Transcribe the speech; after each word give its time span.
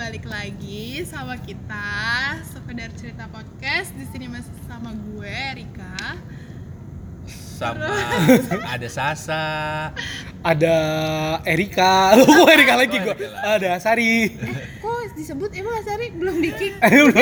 balik 0.00 0.24
lagi 0.24 1.04
sama 1.04 1.36
kita 1.36 1.92
sekedar 2.48 2.88
cerita 2.96 3.28
podcast 3.28 3.92
di 3.92 4.08
sini 4.08 4.32
masih 4.32 4.48
sama 4.64 4.96
gue 4.96 5.36
Rika. 5.60 6.16
sama 7.60 7.84
ada 8.64 8.88
Sasa 8.88 9.44
Ada 10.40 10.76
Erika. 11.44 11.92
Lu 12.16 12.24
kok 12.24 12.48
Erika 12.48 12.80
lagi 12.80 12.96
Oh, 12.96 13.12
lagi. 13.12 13.28
Ada 13.44 13.76
Sari. 13.76 14.32
Kok 14.80 15.12
disebut 15.20 15.52
emang 15.52 15.76
Asari 15.76 16.08
belum 16.16 16.40
di 16.40 16.50
kick? 16.56 16.80
Belum. 16.88 17.12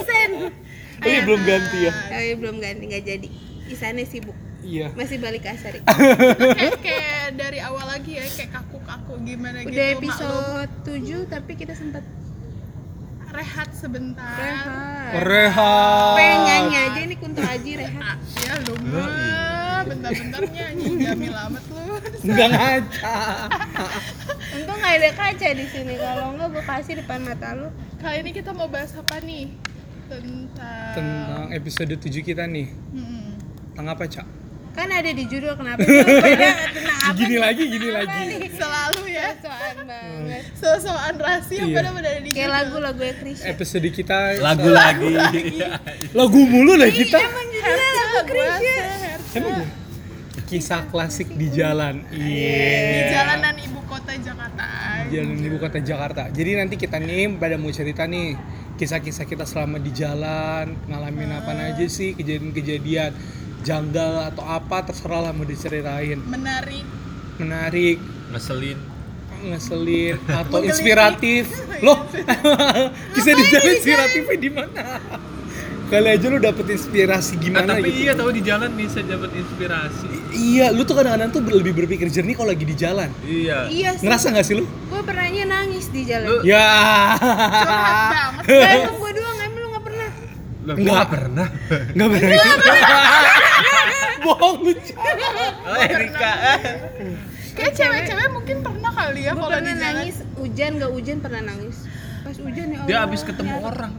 Isen. 0.00 0.32
Ini 1.04 1.18
belum 1.28 1.40
ganti 1.44 1.78
ya. 1.84 1.92
Oh, 1.92 2.22
iya, 2.24 2.34
belum 2.40 2.56
ganti 2.56 2.82
nggak 2.88 3.04
jadi. 3.04 3.28
Isannya 3.68 4.08
sibuk. 4.08 4.32
Iya. 4.64 4.88
Masih 4.96 5.20
balik 5.20 5.44
ke 5.44 5.52
Asari. 5.52 5.84
kayak 6.56 6.80
kayak 6.80 7.36
dari 7.36 7.60
awal 7.60 7.84
lagi 7.84 8.16
ya 8.16 8.24
kayak 8.24 8.56
kaku-kaku 8.56 9.20
gimana 9.20 9.60
Udah 9.60 9.68
gitu. 9.68 10.00
episode 10.00 10.72
7 11.28 11.28
tapi 11.28 11.52
kita 11.60 11.76
sempat 11.76 12.00
Maklum, 12.00 12.21
rehat 13.32 13.68
sebentar. 13.72 14.36
rehat. 14.36 15.24
Rehat. 15.24 16.16
Pengen 16.16 16.40
nyanyi 16.44 16.76
aja 16.76 17.00
ini 17.00 17.14
Kunto 17.16 17.40
Aji 17.40 17.72
rehat. 17.80 18.18
Ya 18.44 18.54
lu 18.60 18.74
mah 18.86 19.82
bentar-bentar 19.88 20.42
nyanyi 20.52 20.86
jamil 21.00 21.34
amat 21.34 21.64
lu. 21.72 21.84
Enggak 22.22 22.48
ngaca. 22.52 23.16
Untung 24.56 24.78
nggak 24.78 24.94
ada 25.00 25.10
kaca 25.16 25.48
di 25.56 25.66
sini. 25.66 25.94
Kalau 25.96 26.36
nggak 26.36 26.48
gue 26.52 26.64
kasih 26.64 26.94
depan 27.02 27.18
mata 27.24 27.48
lu. 27.56 27.68
Kali 27.98 28.20
ini 28.20 28.30
kita 28.36 28.52
mau 28.52 28.68
bahas 28.68 28.92
apa 28.94 29.18
nih? 29.24 29.48
Tentang 30.12 30.92
Tentang 30.92 31.48
episode 31.56 31.94
7 31.96 32.04
kita 32.20 32.44
nih. 32.44 32.68
Hmm. 32.92 33.40
Tentang 33.72 33.86
apa, 33.88 34.04
Cak? 34.04 34.26
Kan 34.72 34.88
ada 34.88 35.10
di 35.10 35.24
judul 35.24 35.52
kenapa 35.52 35.84
sih 35.84 36.00
lu 36.00 36.16
pada 36.16 36.48
tentang 36.66 36.96
apa? 36.96 37.12
Gini 37.12 37.36
lagi, 37.36 37.64
gini 37.68 37.88
lagi. 37.88 38.24
Selalu 38.50 39.02
ya 39.06 39.28
Soal 39.36 39.74
banget. 39.84 40.42
so-soan 40.56 41.14
rahasia 41.14 41.60
Iya. 41.60 41.74
pada 41.74 41.88
pada 41.92 42.10
di 42.16 42.30
Kayak 42.32 42.50
lagu-lagu 42.50 43.00
ya 43.00 43.14
Krisya. 43.14 43.44
Episode 43.48 43.88
kita 43.88 44.18
lagu 44.38 44.68
lagi 44.68 45.12
lagu 46.10 46.40
mulu 46.42 46.72
lah 46.74 46.88
kita. 46.88 47.20
Emang 47.20 47.46
judulnya 47.48 47.90
lagu 47.92 48.20
Krisya. 48.24 48.76
Ya? 49.34 49.64
Kisah 50.44 50.84
klasik 50.86 51.32
di 51.32 51.48
jalan. 51.48 52.04
di 52.08 52.20
Iya. 52.44 53.08
jalanan 53.10 53.56
ibu 53.58 53.80
kota 53.84 54.12
Jakarta. 54.14 54.64
Jalan 55.08 55.36
ibu 55.38 55.56
kota 55.56 55.78
Jakarta. 55.80 56.22
Jadi 56.28 56.50
nanti 56.54 56.74
kita 56.76 56.96
nih 56.96 57.36
pada 57.36 57.56
mau 57.56 57.68
cerita 57.68 58.04
nih 58.04 58.36
kisah-kisah 58.72 59.24
kita 59.24 59.44
selama 59.44 59.76
di 59.76 59.92
jalan, 59.92 60.76
ngalamin 60.86 61.28
apa 61.30 61.52
aja 61.52 61.84
sih 61.86 62.12
kejadian-kejadian 62.12 63.12
janggal 63.62 64.12
atau 64.28 64.44
apa 64.44 64.84
terserah 64.84 65.20
lah 65.20 65.32
mau 65.32 65.42
diceritain. 65.42 66.18
Menarik. 66.20 66.84
Menarik, 67.34 67.98
ngeselin 68.30 68.78
ngeselin 69.42 70.22
atau 70.40 70.62
inspiratif. 70.62 71.50
Loh, 71.80 72.06
kisah 73.10 73.32
di 73.32 73.44
jalan 73.44 73.70
inspiratifnya 73.72 74.36
di 74.36 74.50
mana? 74.50 74.84
Kali 75.84 76.08
aja 76.08 76.24
lu 76.24 76.38
dapet 76.38 76.64
inspirasi 76.70 77.34
Nah, 77.34 77.42
gimana 77.42 77.70
tapi 77.74 77.90
gitu. 77.90 78.00
iya 78.00 78.12
tahu 78.14 78.30
di 78.30 78.40
jalan 78.40 78.70
bisa 78.72 79.02
dapat 79.02 79.28
inspirasi 79.34 80.08
Iya, 80.30 80.70
lu 80.70 80.86
tuh 80.86 80.94
kadang-kadang 80.94 81.28
tuh 81.28 81.42
lebih 81.44 81.74
berpikir 81.74 82.08
jernih 82.08 82.32
kalau 82.32 82.48
lagi 82.48 82.62
di 82.62 82.72
jalan. 82.72 83.10
iya 83.22 83.66
Iya 83.66 83.90
sih. 83.92 84.06
Ngerasa 84.06 84.30
gak 84.30 84.46
sih 84.46 84.54
lu? 84.54 84.64
Gue 84.86 85.02
pernahnya 85.02 85.44
nangis 85.44 85.90
di 85.90 86.06
jalan. 86.06 86.26
Lu- 86.30 86.44
Ya. 86.46 86.64
Banget. 87.18 88.72
Emang 88.78 88.96
gue 88.96 89.10
doang, 89.12 89.36
emang 89.38 89.58
lu 89.58 89.68
gak 89.70 89.84
pernah. 89.84 90.08
Lah, 90.62 90.72
gua 90.72 90.78
Enggak. 90.78 90.94
nggak 90.94 91.10
pernah 91.10 91.46
Enggak 91.92 92.08
berani. 92.08 92.36
Bohong 94.22 94.56
lu. 94.60 94.72
Cak. 94.72 94.96
oh 95.62 95.76
Erika 95.80 96.30
Kayak 97.52 97.72
cewek-cewek 97.74 98.28
mungkin 98.30 98.56
pernah 98.60 98.90
kali 98.90 99.20
ya 99.22 99.32
gue 99.32 99.38
kalau 99.38 99.52
di 99.52 99.60
pernah 99.60 99.74
jalan. 99.74 99.92
nangis, 99.92 100.16
hujan 100.34 100.70
gak 100.76 100.90
hujan 100.90 101.16
pernah 101.18 101.42
nangis. 101.44 101.76
Pas 102.22 102.36
hujan 102.38 102.66
ya 102.66 102.78
dia 102.80 102.80
Allah, 102.88 103.00
habis 103.04 103.20
ketemu 103.20 103.52
nyari. 103.52 103.66
orang 103.66 103.92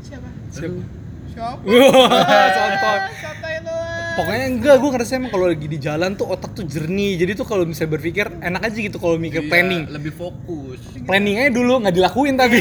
Siapa? 0.00 0.28
Siapa? 0.50 0.80
Siapa? 1.26 1.58
Wah, 1.66 2.46
Sotoy. 2.48 2.98
Sotoy 3.18 3.54
lu. 3.58 3.76
Pokoknya 4.14 4.46
enggak, 4.46 4.74
gue 4.78 4.90
ngerasa 4.94 5.12
emang 5.18 5.30
kalau 5.34 5.46
lagi 5.50 5.66
di 5.66 5.78
jalan 5.78 6.14
tuh 6.14 6.26
otak 6.30 6.54
tuh 6.54 6.62
jernih. 6.62 7.18
Jadi 7.18 7.32
tuh 7.34 7.42
kalau 7.42 7.66
misalnya 7.66 7.90
berpikir 7.92 8.30
enak 8.38 8.62
aja 8.62 8.78
gitu 8.78 8.96
kalau 8.96 9.18
mikir 9.18 9.42
Iya, 9.42 9.50
planning. 9.50 9.82
lebih 9.90 10.12
fokus 10.14 10.78
Planning 11.02 11.36
aja 11.36 11.50
dulu 11.50 11.82
nggak 11.82 11.90
dilakuin 11.92 12.34
tapi. 12.38 12.58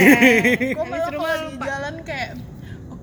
Gue 0.74 0.86
malah 0.90 1.06
kalau 1.06 1.38
di 1.46 1.58
jalan 1.62 1.96
kayak 2.02 2.30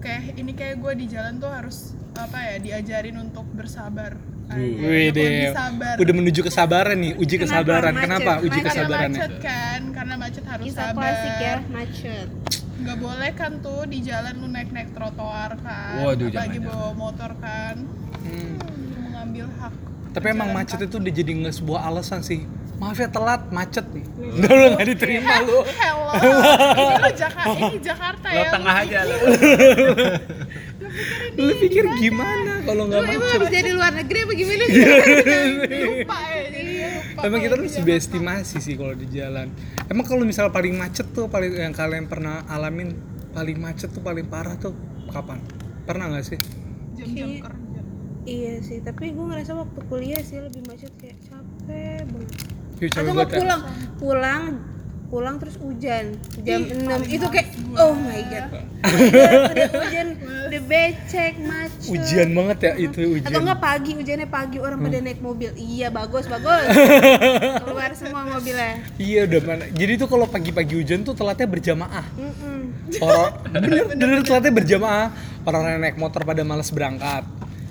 Oke, 0.01 0.33
ini 0.33 0.57
kayak 0.57 0.81
gue 0.81 0.93
di 0.97 1.07
jalan 1.13 1.37
tuh 1.37 1.53
harus 1.53 1.93
apa 2.17 2.41
ya 2.41 2.57
diajarin 2.57 3.21
untuk 3.21 3.45
bersabar. 3.53 4.17
Kayak 4.49 4.81
Wih 4.81 5.09
deh, 5.13 5.53
sabar. 5.53 5.95
udah 6.01 6.15
menuju 6.17 6.41
kesabaran 6.41 6.97
nih, 6.97 7.13
uji 7.21 7.37
Kenapa? 7.37 7.45
kesabaran. 7.45 7.93
Macet, 7.93 8.03
Kenapa 8.09 8.33
uji 8.33 8.49
macet. 8.49 8.57
karena 8.57 8.73
kesabarannya? 8.73 9.21
macet 9.21 9.35
kan, 9.45 9.81
karena 9.93 10.15
macet 10.17 10.45
harus 10.49 10.65
Kisah 10.65 10.81
sabar. 10.89 11.03
klasik 11.05 11.35
ya, 11.37 11.57
macet. 11.69 12.29
Nggak 12.81 12.97
boleh 12.97 13.31
kan 13.37 13.53
tuh 13.61 13.81
di 13.85 13.99
jalan 14.01 14.35
lu 14.41 14.49
naik-naik 14.49 14.89
trotoar 14.97 15.51
kan. 15.61 15.93
Waduh, 16.01 16.27
apalagi 16.33 16.33
jangan, 16.57 16.69
bawa 16.73 16.91
motor 16.97 17.31
kan. 17.37 17.77
Hmm. 18.25 18.57
Hmm, 18.57 19.01
mengambil 19.05 19.47
hak. 19.61 19.75
Tapi 20.17 20.27
emang 20.33 20.49
macet 20.51 20.81
kaki. 20.81 20.89
itu 20.89 20.97
udah 20.97 21.13
jadi 21.13 21.31
nggak 21.45 21.55
sebuah 21.55 21.81
alasan 21.85 22.25
sih. 22.25 22.49
Maaf 22.81 22.97
ya 22.97 23.07
telat, 23.07 23.43
macet 23.51 23.85
nih. 23.91 24.05
Enggak 24.33 24.51
lu 24.51 24.67
nggak 24.73 24.87
diterima 24.89 25.35
lu. 25.43 25.59
Hello. 25.81 26.13
ini 26.73 26.95
lu 26.97 27.11
Jakarta, 27.15 27.59
ini 27.61 27.79
Jakarta 27.79 28.27
lo 28.27 28.41
ya. 28.41 28.51
tengah 28.51 28.75
aja 28.75 28.99
lo 29.05 29.17
Lu 31.37 31.53
pikir 31.57 31.85
gimana 31.95 32.53
kalau 32.61 32.83
Lu 32.83 32.91
nggak 32.91 33.01
emang 33.07 33.21
macet? 33.21 33.35
habis 33.37 33.51
dari 33.53 33.71
luar 33.71 33.93
negeri 33.93 34.19
apa 34.19 34.33
gimana? 34.35 34.65
Lupa 35.87 36.19
ya, 36.27 36.43
jadi 36.49 36.73
lupa. 36.91 37.21
Emang 37.23 37.39
kita 37.39 37.55
harus 37.55 37.71
di 37.71 37.83
beestimasi 37.85 38.57
sih 38.59 38.75
kalau 38.75 38.95
di 38.95 39.07
jalan. 39.09 39.47
Emang 39.87 40.05
kalau 40.05 40.25
misal 40.25 40.49
paling 40.49 40.75
macet 40.75 41.07
tuh 41.11 41.29
paling 41.29 41.53
yang 41.53 41.73
kalian 41.73 42.05
pernah 42.07 42.43
alamin 42.49 42.97
paling 43.31 43.57
macet 43.57 43.89
tuh 43.89 44.01
paling 44.01 44.25
parah 44.25 44.57
tuh 44.57 44.73
kapan? 45.07 45.37
Pernah 45.85 46.11
nggak 46.11 46.25
sih? 46.27 46.39
Jam-jam 46.95 47.29
Kayak- 47.31 47.45
kerja. 47.47 47.81
Iya 48.23 48.55
sih, 48.61 48.79
tapi 48.81 49.11
gue 49.11 49.25
ngerasa 49.27 49.53
waktu 49.55 49.81
kuliah 49.87 50.21
sih 50.21 50.39
lebih 50.39 50.65
macet 50.65 50.93
kayak 50.97 51.17
capek 51.23 52.05
banget. 52.05 52.41
Atau 52.89 53.13
buat 53.13 53.29
nggak 53.29 53.31
pulang, 53.37 53.61
pulang, 54.01 54.43
pulang 55.11 55.37
terus 55.43 55.59
hujan 55.59 56.15
jam 56.47 56.61
6 56.71 56.87
itu 57.11 57.27
kayak 57.27 57.51
oh 57.75 57.99
my 57.99 58.23
god. 58.31 58.47
udah, 58.87 59.31
udah 59.51 59.69
hujan, 59.75 60.09
udah 60.23 60.63
becek, 60.71 61.35
macet. 61.43 61.91
Ujian 61.91 62.29
banget 62.31 62.59
ya 62.63 62.73
itu 62.79 63.01
ujian. 63.19 63.27
Atau 63.27 63.41
enggak 63.43 63.61
pagi, 63.61 63.91
hujannya 63.99 64.29
pagi 64.31 64.57
orang 64.63 64.79
pada 64.79 64.99
naik 65.03 65.21
mobil. 65.21 65.51
Iya, 65.59 65.91
bagus, 65.91 66.31
bagus. 66.31 66.65
Keluar 67.67 67.91
semua 67.99 68.23
mobilnya. 68.23 68.87
Iya 68.97 69.27
udah 69.27 69.41
mana. 69.43 69.65
Jadi 69.75 69.93
tuh 69.99 70.09
kalau 70.09 70.31
pagi-pagi 70.31 70.79
hujan 70.79 71.03
tuh 71.03 71.13
telatnya 71.19 71.49
berjamaah. 71.51 72.07
Mm-mm. 72.15 72.59
Orang 73.03 73.31
bener 73.53 73.85
bener 73.91 74.19
telatnya 74.23 74.53
berjamaah. 74.55 75.07
Orang-orang 75.43 75.73
yang 75.77 75.85
naik 75.91 75.99
motor 75.99 76.23
pada 76.23 76.47
males 76.47 76.71
berangkat. 76.71 77.27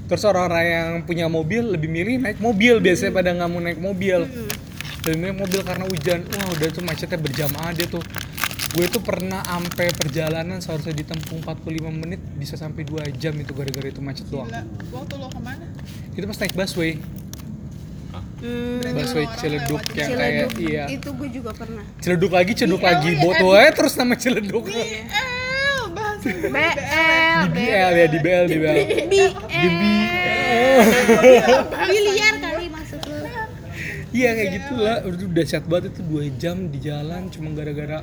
Terus 0.10 0.26
orang-orang 0.26 0.66
yang 0.66 0.90
punya 1.06 1.26
mobil 1.30 1.62
lebih 1.78 1.86
milih 1.86 2.18
naik 2.18 2.42
mobil 2.42 2.82
biasanya 2.82 3.14
pada 3.14 3.30
nggak 3.32 3.50
mau 3.50 3.62
naik 3.62 3.80
mobil. 3.80 4.26
Lebih 5.00 5.18
milih 5.18 5.36
mobil 5.38 5.62
karena 5.64 5.86
hujan. 5.86 6.20
Wah 6.28 6.48
udah 6.52 6.68
tuh 6.70 6.84
macetnya 6.84 7.18
berjamaah 7.18 7.72
dia 7.72 7.86
tuh. 7.86 8.04
Gue 8.70 8.86
tuh 8.86 9.02
pernah 9.02 9.42
sampai 9.42 9.90
perjalanan 9.92 10.62
seharusnya 10.62 10.94
ditempuh 10.94 11.42
45 11.42 11.90
menit 11.90 12.22
bisa 12.38 12.54
sampai 12.54 12.86
2 12.86 13.02
jam 13.18 13.34
itu 13.34 13.50
gara-gara 13.50 13.88
itu 13.88 13.98
macet 13.98 14.30
doang. 14.30 14.46
Gila. 14.46 14.62
Waktu 14.94 15.14
lo 15.18 15.28
ke 15.28 15.40
mana? 15.42 15.66
Itu 16.14 16.26
pas 16.26 16.38
naik 16.38 16.54
busway. 16.54 16.94
Hmm, 18.40 18.80
Busway 18.96 19.28
Ciledug 19.36 19.84
yang 19.92 20.10
Ciledug. 20.10 20.16
kayak 20.16 20.48
iya. 20.64 20.84
Itu 20.88 21.12
gue 21.12 21.28
juga 21.28 21.52
pernah. 21.52 21.84
Ciledug 22.00 22.32
lagi, 22.32 22.52
ciledug 22.56 22.80
BL 22.80 22.88
lagi. 22.88 23.10
ya, 23.12 23.20
Boto 23.20 23.48
aja 23.52 23.72
terus 23.74 23.94
nama 23.96 24.16
ciledug. 24.16 24.64
BL 24.64 25.84
bahasa 25.92 26.24
BL, 26.24 27.44
Di 27.44 27.50
BL 27.52 27.92
ya, 27.92 28.08
di 28.08 28.20
BL, 28.20 28.46
di 28.48 28.58
BL. 28.58 28.78
BL. 28.80 29.34
Biliar 31.90 32.34
lu. 32.38 32.49
Iya 34.10 34.30
kayak 34.34 34.50
gitu 34.58 34.74
lah, 34.82 34.98
udah 35.06 35.28
dahsyat 35.38 35.64
banget 35.70 35.94
itu 35.94 36.02
dua 36.02 36.24
jam 36.42 36.58
di 36.74 36.80
jalan 36.82 37.30
cuma 37.30 37.54
gara-gara 37.54 38.02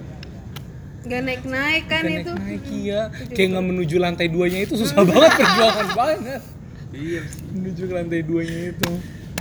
Gak 1.06 1.22
naik-naik 1.22 1.84
kan 1.86 2.02
naik 2.02 2.26
itu. 2.26 2.32
naik 2.34 2.64
iya, 2.66 3.00
kayak 3.30 3.48
nggak 3.54 3.66
menuju 3.70 3.94
lantai 4.02 4.26
duanya 4.26 4.58
itu 4.66 4.74
susah 4.74 5.06
banget 5.06 5.30
perjuangan 5.38 5.88
banget 5.94 6.42
iya 6.90 7.22
menuju 7.54 7.82
ke 7.86 7.94
lantai 7.94 8.20
duanya 8.26 8.58
itu. 8.74 8.90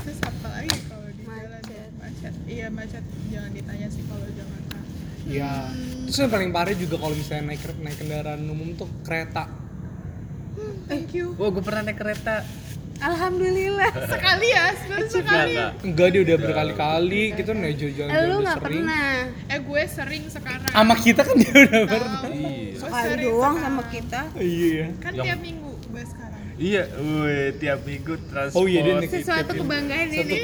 Terus 0.06 0.20
apa 0.22 0.48
lagi 0.54 0.78
kalau 0.86 1.10
di 1.10 1.24
jalan 1.26 1.50
Macet. 1.50 1.90
macet? 1.98 2.34
Iya 2.46 2.68
macet. 2.70 3.04
Jangan 3.34 3.52
ditanya 3.54 3.88
sih 3.90 4.04
kalau 4.06 4.26
Jakarta. 4.30 4.78
Iya. 5.26 5.54
Terus 6.06 6.18
yang 6.22 6.32
paling 6.34 6.52
parah 6.54 6.76
juga 6.78 6.96
kalau 7.02 7.16
misalnya 7.18 7.44
naik 7.50 7.62
naik 7.82 7.98
kendaraan 7.98 8.42
umum 8.46 8.70
tuh 8.78 8.90
kereta. 9.02 9.50
Thank 10.86 11.18
you. 11.18 11.34
oh 11.36 11.50
gue 11.50 11.64
pernah 11.66 11.82
naik 11.82 11.98
kereta 11.98 12.46
Alhamdulillah. 12.96 13.92
Sekali 14.14 14.48
ya, 14.50 14.66
sekali. 15.08 15.56
enggak. 15.84 16.08
Dia 16.12 16.22
udah 16.24 16.38
berkali-kali 16.40 17.24
kita 17.36 17.52
naik 17.52 17.76
jalan-jalan 17.76 18.24
Lu 18.26 18.36
nggak 18.42 18.60
pernah. 18.60 19.08
Eh 19.46 19.60
gue 19.60 19.82
sering 19.86 20.24
sekarang. 20.28 20.70
Sama 20.70 20.96
kita 20.96 21.22
kan 21.22 21.36
dia 21.36 21.54
udah 21.54 21.84
pernah. 21.86 22.20
Tahu. 22.24 22.34
Iya. 22.34 22.80
Sekali 22.80 23.14
doang 23.22 23.56
sekarang. 23.56 23.58
sama 23.60 23.84
kita. 23.92 24.22
Iya. 24.36 24.86
Kan 25.00 25.12
Yang- 25.14 25.26
tiap 25.26 25.40
minggu 25.42 25.72
gue 25.86 26.04
sekarang. 26.06 26.34
iya 26.56 26.88
wih 26.88 27.52
tiap 27.60 27.80
minggu 27.84 28.14
transport 28.32 28.56
Oh 28.56 28.64
iya, 28.64 28.80
dia 28.80 28.94
naik- 28.96 29.12
Sesuatu 29.12 29.52
kebanggaan 29.54 30.08
ini. 30.08 30.36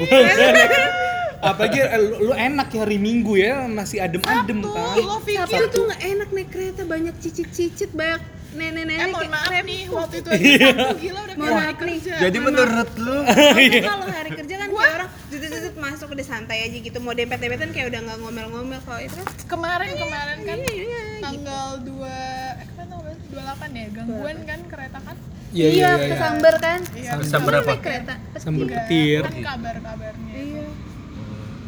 apalagi 1.48 1.78
eh, 1.82 1.98
lu, 1.98 2.30
lu 2.30 2.32
enak 2.32 2.68
ya 2.68 2.78
hari 2.84 2.98
Minggu 3.00 3.34
ya 3.34 3.66
masih 3.66 3.98
adem-adem 3.98 4.62
Sabtu, 4.62 4.70
kan 4.70 4.96
lo 5.02 5.16
pikir 5.18 5.42
Sabtu 5.42 5.66
tuh 5.72 5.82
nggak 5.88 6.02
enak 6.06 6.28
naik 6.30 6.48
kereta 6.52 6.82
banyak 6.84 7.14
cicit-cicit 7.18 7.90
banyak 7.90 8.22
Eh 8.52 8.58
nenek-nenek 8.60 9.06
mohon 9.08 9.16
kayak 9.18 9.32
maaf 9.32 9.64
nih, 9.64 9.80
waktu 9.88 10.16
itu 10.18 10.28
aja 10.32 10.44
Sabtu 10.44 10.96
gila 10.98 11.20
udah 11.20 11.26
kayak 11.26 11.38
Mohon 11.38 11.52
hari 11.52 11.56
maaf 11.56 11.72
nih. 11.72 11.78
kerja. 11.96 12.12
Jadi 12.20 12.38
menurut 12.38 12.90
lu? 12.96 13.16
Aku 13.16 13.80
kalau 13.82 14.06
hari 14.06 14.30
kerja 14.30 14.54
kan 14.54 14.68
kayak 14.68 14.92
orang 14.92 15.10
tutut-tutut 15.26 15.74
masuk 15.78 16.08
udah 16.10 16.26
santai 16.26 16.58
aja 16.62 16.76
gitu. 16.78 16.98
Mau 16.98 17.12
dempet-dempetan 17.12 17.70
kayak 17.70 17.86
udah 17.88 18.00
nggak 18.02 18.18
ngomel-ngomel 18.20 18.80
kalau 18.82 19.00
itu. 19.00 19.16
Kan 19.16 19.26
Kemarin, 19.48 19.88
kemarin 19.94 20.38
kan 20.42 20.56
iya, 20.60 20.82
iya, 20.82 21.00
tanggal 21.18 21.68
2, 21.80 21.88
eh 21.88 22.66
kemarin 22.66 22.88
tanggal 22.88 23.14
28 23.32 23.72
ya, 23.72 23.86
gangguan 23.90 24.36
kan 24.42 24.60
kereta 24.66 24.98
kan? 25.00 25.16
Iya 25.50 25.66
iya 25.66 25.68
iya, 25.70 25.90
iya. 25.94 26.08
kesamber 26.10 26.54
kan? 26.58 26.80
Iya, 26.92 27.10
Sambar 27.22 27.52
apa? 27.58 27.72
kereta 27.78 28.14
Iya, 28.34 28.76
petir. 28.78 29.22
kan 29.22 29.34
kabar-kabarnya 29.38 30.34
iya. 30.34 30.66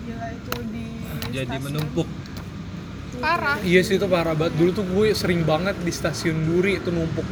Gila 0.02 0.26
itu 0.30 0.52
di 0.70 0.84
jadi 1.30 1.56
menumpuk. 1.58 2.08
Parah. 3.24 3.56
Iya 3.64 3.80
sih 3.80 3.96
itu 3.96 4.04
parah 4.04 4.36
banget. 4.36 4.60
Dulu 4.60 4.70
tuh 4.76 4.84
gue 4.84 5.16
sering 5.16 5.48
banget 5.48 5.72
di 5.80 5.88
stasiun 5.88 6.44
Duri 6.44 6.76
itu 6.76 6.92
numpuk. 6.92 7.24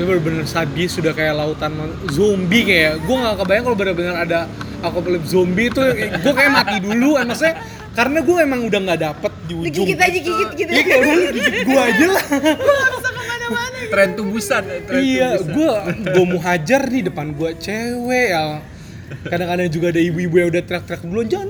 Itu 0.00 0.08
bener-bener 0.08 0.48
sadis 0.48 0.96
sudah 0.96 1.12
kayak 1.12 1.36
lautan 1.36 1.76
zombie 2.08 2.64
kayak. 2.64 3.04
Gue 3.04 3.16
nggak 3.20 3.36
kebayang 3.44 3.64
kalau 3.68 3.76
bener-bener 3.76 4.16
ada 4.16 4.48
apocalypse 4.80 5.36
zombie 5.36 5.68
itu. 5.68 5.84
Gue 6.24 6.32
kayak 6.32 6.52
mati 6.56 6.80
dulu 6.80 7.20
maksudnya 7.20 7.60
karena 7.92 8.24
gue 8.24 8.36
emang 8.40 8.60
udah 8.64 8.80
nggak 8.80 9.00
dapet 9.04 9.32
di 9.44 9.54
ujung 9.60 9.84
digigit 9.84 10.00
aja 10.00 10.18
gigit 10.24 10.50
gitu. 10.56 10.70
Iya 10.72 10.82
kayak 10.88 11.00
udah 11.04 11.32
gigit 11.36 11.56
gue 11.68 11.80
aja 11.84 12.06
lah. 12.08 12.26
Tren 13.88 14.20
tubusan, 14.20 14.68
tren 14.84 15.00
iya 15.00 15.40
gue 15.40 15.72
gue 15.96 16.24
mau 16.28 16.36
hajar 16.44 16.92
nih 16.92 17.08
depan 17.08 17.32
gue 17.32 17.56
cewek 17.56 18.36
ya 18.36 18.60
kadang-kadang 19.24 19.72
juga 19.72 19.96
ada 19.96 20.00
ibu-ibu 20.04 20.34
yang 20.36 20.48
udah 20.52 20.60
teriak-teriak 20.60 21.02
duluan 21.08 21.24
jangan 21.24 21.48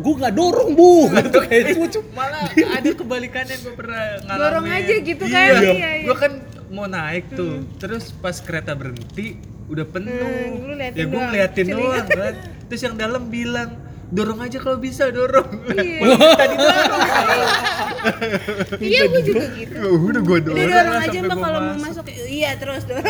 gue 0.00 0.14
nggak 0.16 0.34
dorong 0.34 0.70
bu. 0.74 0.92
Gitu 1.12 1.38
kayak 1.44 1.64
itu 1.76 1.84
cuma 2.00 2.08
malah 2.24 2.48
ada 2.50 2.90
kebalikannya 2.90 3.56
gue 3.60 3.74
pernah 3.76 4.02
ngalamin. 4.24 4.40
Dorong 4.40 4.66
aja 4.72 4.94
gitu 5.04 5.24
kan, 5.28 5.48
iya, 5.52 5.60
iya, 5.60 5.90
iya. 6.00 6.06
gue 6.08 6.16
kan 6.16 6.32
mau 6.72 6.86
naik 6.88 7.24
tuh. 7.36 7.62
Terus 7.76 8.10
pas 8.16 8.36
kereta 8.40 8.72
berhenti 8.72 9.36
udah 9.70 9.86
penuh. 9.86 10.10
Hmm, 10.10 10.96
ya 10.96 11.04
gue 11.06 11.20
ngeliatin 11.20 11.66
doang 11.70 12.08
kan. 12.08 12.34
Terus 12.66 12.80
yang 12.82 12.96
dalam 12.98 13.28
bilang 13.28 13.78
dorong 14.10 14.40
aja 14.42 14.58
kalau 14.58 14.78
bisa 14.82 15.06
dorong. 15.14 15.48
Iya. 15.70 16.00
tadi 16.34 16.54
dorong. 16.56 17.02
Iya 18.80 19.12
gue 19.12 19.22
juga 19.28 19.44
gitu. 19.60 19.76
Udah 20.08 20.22
gue 20.24 20.38
dorong. 20.40 20.56
Udah 20.56 20.66
dorong 20.72 20.98
aja 21.04 21.18
mbak 21.20 21.36
gua 21.36 21.44
kalau 21.44 21.60
mau 21.60 21.78
masuk. 21.84 22.04
Iya 22.08 22.50
terus 22.56 22.82
dorong. 22.88 23.04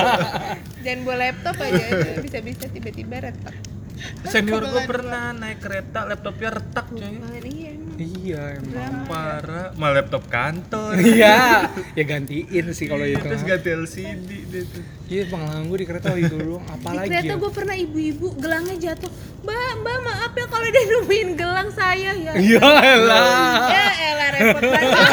Jangan 0.84 1.00
bawa 1.04 1.16
laptop 1.20 1.56
aja 1.60 1.84
bisa-bisa 2.24 2.64
tiba-tiba 2.72 3.16
retak 3.28 3.75
senior 4.32 4.62
gue 4.68 4.82
pernah 4.84 5.32
naik 5.32 5.58
kereta 5.60 6.04
laptopnya 6.04 6.60
retak 6.60 6.86
coy 6.92 7.16
banget 7.16 7.44
iya 7.48 7.70
emang. 7.72 7.96
iya 7.96 8.42
emang 8.60 8.94
parah. 9.08 9.66
Mal 9.76 9.92
laptop 9.96 10.24
kantor. 10.28 10.92
Iya. 11.16 11.70
Ya 11.96 12.04
gantiin 12.04 12.66
sih 12.76 12.86
kalau 12.90 13.06
itu 13.08 13.22
terus 13.24 13.44
ganti 13.46 13.68
LCD 13.72 14.30
deh 14.52 14.64
tuh. 14.68 14.82
Iya 15.06 15.22
pengalaman 15.30 15.64
gue 15.70 15.78
di 15.80 15.86
kereta 15.86 16.06
waktu 16.12 16.26
itu 16.28 16.36
doang 16.36 16.64
di 16.66 16.72
apalagi 16.76 17.08
kereta 17.08 17.32
ya? 17.32 17.36
gue 17.40 17.50
pernah 17.54 17.76
ibu-ibu 17.78 18.26
gelangnya 18.36 18.76
jatuh. 18.76 19.10
Mbak 19.46 19.70
mbak 19.80 19.98
maaf 20.02 20.32
ya 20.34 20.46
kalau 20.50 20.66
dia 20.66 20.82
nemuin 20.84 21.28
gelang 21.38 21.70
saya. 21.72 22.10
Ya. 22.12 22.32
Iya 22.36 22.68
lah 23.00 23.70
ya 23.70 23.86
elah 24.12 24.28
repot 24.34 24.62
banget. 24.66 24.98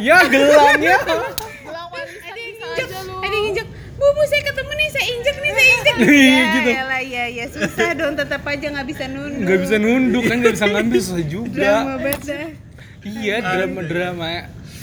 Ya 0.00 0.18
gelangnya. 0.28 0.98
Gelang 1.04 1.88
ada 1.92 2.04
yang 2.36 2.52
bisa 2.52 2.66
injek. 2.66 2.88
Ada 2.96 3.34
yang 3.36 3.46
injek. 3.52 3.66
Bu 3.96 4.06
bu 4.12 4.22
saya 4.28 4.42
ketemu 4.44 4.72
nih 4.76 4.88
saya 4.92 5.06
injek 5.08 5.35
injek 5.64 5.94
Iya, 5.96 6.12
ya 6.12 6.44
gitu. 6.52 6.70
elah 6.76 7.02
ya 7.02 7.24
ya 7.32 7.44
susah 7.48 7.90
dong 7.96 8.14
tetap 8.14 8.42
aja 8.44 8.66
nggak 8.68 8.86
bisa 8.88 9.04
nunduk. 9.08 9.42
Nggak 9.42 9.58
bisa 9.64 9.76
nunduk 9.80 10.22
kan 10.28 10.36
nggak 10.42 10.54
bisa 10.54 10.66
ngambil 10.68 11.00
susah 11.00 11.24
juga. 11.24 11.56
Drama 11.56 11.94
banget 12.00 12.22
iya 13.06 13.36
drama 13.38 13.80
drama 13.86 14.26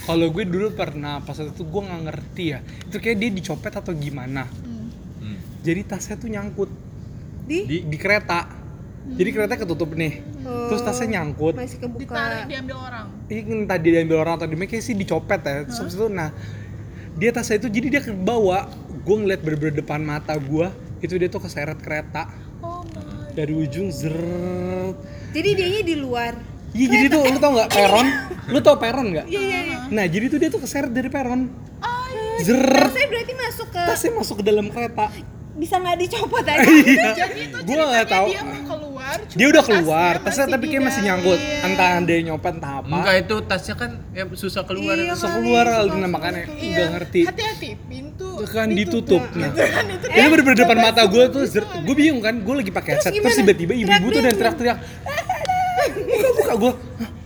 kalau 0.04 0.28
gue 0.32 0.44
dulu 0.48 0.68
pernah 0.76 1.20
pas 1.24 1.36
waktu 1.36 1.52
itu 1.56 1.64
gue 1.64 1.82
nggak 1.84 2.02
ngerti 2.08 2.46
ya. 2.52 2.60
Itu 2.92 2.98
kayak 3.00 3.18
dia 3.20 3.30
dicopet 3.32 3.74
atau 3.76 3.94
gimana? 3.96 4.44
Hmm. 4.48 5.40
jadi 5.64 5.82
tasnya 5.88 6.20
tuh 6.20 6.28
nyangkut. 6.28 6.70
Di? 7.48 7.60
Di 7.64 7.78
di 7.88 7.98
kereta. 8.00 8.48
Jadi 9.04 9.30
kereta 9.36 9.54
ketutup 9.60 9.96
nih. 9.96 10.24
Terus 10.44 10.82
tasnya 10.84 11.20
nyangkut. 11.20 11.56
masih 11.56 11.80
kebuka. 11.80 12.16
Ditarik 12.16 12.48
diambil 12.52 12.78
orang. 12.80 13.06
Ini 13.32 13.42
entah 13.64 13.78
dia 13.80 13.92
diambil 14.00 14.18
orang 14.28 14.34
atau 14.40 14.48
di 14.48 14.56
mana 14.60 14.68
kayak 14.68 14.84
sih 14.84 14.96
dicopet 14.96 15.40
ya. 15.44 15.64
Terus 15.68 15.78
habis 15.80 15.96
itu 15.96 16.08
nah 16.12 16.30
dia 17.14 17.30
tasnya 17.32 17.62
itu 17.64 17.70
jadi 17.70 17.88
dia 18.00 18.02
kebawa 18.04 18.68
gue 19.04 19.16
ngeliat 19.16 19.40
bener-bener 19.40 19.76
depan 19.76 20.00
mata 20.00 20.34
gue 20.34 20.68
itu 21.00 21.14
dia 21.16 21.28
tuh 21.28 21.44
keseret 21.44 21.80
kereta. 21.80 22.32
Oh 22.64 22.82
my 22.96 23.32
dari 23.34 23.50
ujung 23.52 23.90
zeret 23.90 24.94
jadi 25.34 25.50
dianya 25.58 25.82
di 25.82 25.96
luar 25.98 26.38
iya 26.72 26.86
jadi 26.88 27.06
tuh 27.10 27.22
lu 27.26 27.38
tau 27.38 27.52
nggak 27.52 27.70
peron? 27.70 28.08
Lu 28.50 28.60
tau 28.62 28.78
peron 28.78 29.06
nggak? 29.10 29.26
Iya 29.26 29.42
iya 29.42 29.60
iya. 29.66 29.78
Nah 29.90 30.06
jadi 30.06 30.26
tuh 30.30 30.38
dia 30.38 30.50
tuh 30.50 30.62
keseret 30.62 30.90
dari 30.90 31.10
peron. 31.10 31.50
Oh 31.82 32.06
iya 32.10 32.46
zeret 32.46 32.92
saya 32.94 33.08
berarti 33.10 33.34
masuk 33.34 33.68
ke 33.70 33.82
tasnya 33.84 34.12
masuk 34.14 34.36
ke 34.40 34.44
dalam 34.46 34.66
kereta. 34.70 35.10
Bisa 35.54 35.78
nggak 35.78 35.98
dicopot 36.02 36.42
aja? 36.42 36.66
Jadi 37.22 37.42
itu 37.46 37.58
Gue 37.62 37.78
nggak 37.78 38.08
tahu. 38.10 38.26
dia 38.26 38.42
mau 38.42 38.73
cuma 39.26 39.38
dia 39.38 39.48
udah 39.50 39.64
keluar 39.64 40.14
tasnya 40.18 40.44
masih 40.44 40.54
tapi 40.54 40.66
kayak 40.68 40.84
masih 40.84 40.96
dalam. 40.96 41.08
nyangkut 41.10 41.40
Iya. 41.40 41.66
entah 41.66 41.90
dia 42.02 42.18
nyopet 42.22 42.54
entah 42.54 42.74
apa 42.80 42.96
enggak 42.96 43.16
itu 43.20 43.36
tasnya 43.44 43.76
kan 43.76 43.92
ya 44.10 44.24
susah 44.30 44.64
keluar 44.64 44.96
Iya, 44.96 45.14
susah 45.14 45.32
keluar 45.34 45.66
nah, 45.88 46.10
makanya 46.10 46.44
Iya. 46.50 46.74
nggak 46.74 46.90
ngerti 46.94 47.20
Hati-hati 47.26 47.70
pintu 47.84 48.30
itu 48.34 48.46
kan 48.50 48.68
ditutup. 48.68 49.22
nah 49.34 49.50
Kan 49.50 49.86
itu 49.88 50.06
ini 50.10 50.28
bener-bener 50.28 50.58
depan 50.60 50.78
mata 50.80 51.02
gue 51.06 51.24
tuh 51.30 51.44
gue 51.56 51.96
bingung 51.96 52.20
kan 52.20 52.36
gue 52.36 52.56
lagi 52.56 52.72
pakai 52.72 52.92
headset 52.98 53.14
terus 53.14 53.36
tiba-tiba 53.36 53.74
ibu-ibu 53.74 54.08
tuh 54.10 54.22
dan 54.22 54.34
teriak-teriak 54.34 54.78
buka 56.04 56.30
buka 56.34 56.54
gue 56.56 56.74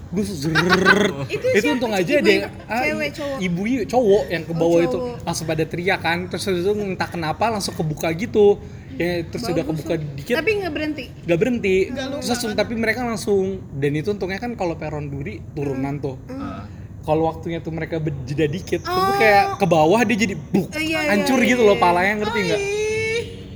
gue 0.07 0.23
zrrr 0.23 1.01
Itu 1.27 1.45
itu 1.51 1.67
untung 1.69 1.91
aja 1.91 2.13
yang 2.17 2.47
ah, 2.65 2.79
cewek, 2.81 3.09
cowok? 3.11 3.37
ibu 3.43 3.61
cowok 3.85 4.23
yang 4.27 4.43
ke 4.43 4.53
bawah 4.55 4.79
itu 4.81 4.97
cowok. 4.97 5.19
langsung 5.21 5.45
pada 5.45 5.63
teriak 5.63 5.99
kan 5.99 6.17
terus 6.25 6.47
itu 6.47 6.71
entah 6.73 7.09
kenapa 7.11 7.51
langsung 7.51 7.75
kebuka 7.75 8.07
gitu 8.15 8.55
ya 8.97 9.23
terus 9.23 9.43
udah 9.45 9.63
kebuka 9.63 9.93
dikit. 9.95 10.35
Tapi 10.35 10.49
nggak 10.57 10.73
berhenti. 10.73 11.05
Gak 11.23 11.37
berhenti. 11.37 11.75
Nggak 11.87 12.05
lupa, 12.07 12.17
terus 12.17 12.29
langsung 12.29 12.51
tapi 12.53 12.73
mereka 12.73 12.99
langsung 13.01 13.45
dan 13.73 13.91
itu 13.93 14.09
untungnya 14.09 14.37
kan 14.37 14.51
kalau 14.53 14.73
peron 14.73 15.07
duri 15.07 15.39
turunan 15.51 15.97
tuh. 15.97 16.17
Ah. 16.27 16.65
kalau 17.01 17.23
waktunya 17.23 17.63
tuh 17.63 17.71
mereka 17.71 18.03
berjeda 18.03 18.43
dikit 18.45 18.83
tuh 18.83 18.91
Oh. 18.91 19.15
kayak 19.15 19.55
ke 19.55 19.65
bawah 19.65 20.03
dia 20.03 20.17
jadi 20.19 20.35
buk 20.35 20.75
Eh, 20.75 20.91
iya, 20.91 20.99
iya, 20.99 21.09
hancur 21.09 21.39
iya, 21.39 21.55
gitu 21.55 21.63
loh 21.63 21.73
iya. 21.73 21.81
palanya 21.81 22.13
ngerti 22.19 22.39
nggak? 22.43 22.61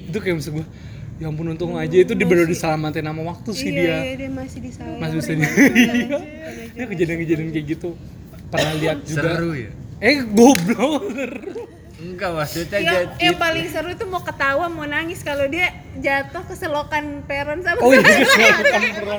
Itu 0.08 0.18
kayak 0.18 0.36
maksud 0.40 0.52
gue 0.56 0.66
ya 1.20 1.28
ampun 1.28 1.46
untung 1.50 1.76
aja 1.76 1.94
itu 1.94 2.16
dia 2.16 2.24
baru 2.24 2.48
diselamatin 2.48 3.04
sama 3.04 3.22
waktu 3.28 3.50
sih 3.52 3.68
iya 3.68 3.76
dia. 3.76 3.96
iya 4.02 4.14
dia 4.16 4.30
masih 4.32 4.58
di 4.58 4.72
sana. 4.72 4.96
Masih 4.98 5.16
bisa 5.20 5.32
Iya. 5.36 5.48
iya. 6.00 6.20
Dia 6.72 6.86
kejadian-kejadian 6.88 7.50
kayak 7.52 7.66
gitu. 7.70 7.90
Pernah 8.48 8.74
lihat 8.80 8.98
juga. 9.04 9.30
Seru 9.36 9.52
ya. 9.54 9.70
Eh 10.00 10.18
goblok 10.26 11.02
enggak 12.02 12.34
maksudnya 12.34 12.78
yang, 12.78 12.94
jadi 13.08 13.14
yang 13.22 13.38
paling 13.38 13.66
seru 13.68 13.94
tuh 13.94 14.08
mau 14.08 14.20
ketawa 14.20 14.66
mau 14.68 14.84
nangis 14.84 15.22
kalau 15.22 15.46
dia 15.46 15.70
jatuh 15.94 16.42
ke 16.42 16.56
selokan 16.56 17.22
peron 17.24 17.62
sama 17.62 17.78
oh 17.78 17.94
iya 17.94 18.02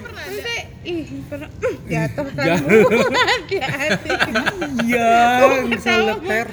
Terus 0.03 0.41
saya, 0.41 0.63
ih 0.83 1.07
pernah 1.25 1.47
"Hmm, 1.53 1.77
jatuh 1.87 2.27
kan. 2.29 2.47
Iya 4.83 5.15
bisa 5.69 5.91
lihat 5.97 6.21
ter 6.23 6.49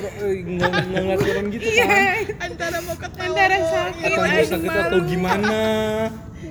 ngeliat 0.45 1.17
turun 1.17 1.45
gitu 1.49 1.65
Iya. 1.65 1.85
kan. 1.87 2.45
Antara 2.45 2.77
mau 2.79 2.93
ketawa 2.93 3.25
Antara 3.25 3.55
mau 3.55 3.69
sakit, 3.71 4.05
atau 4.05 4.19
mau 4.19 4.43
sakit 4.45 4.69
atau 4.69 4.99
gimana? 5.01 5.59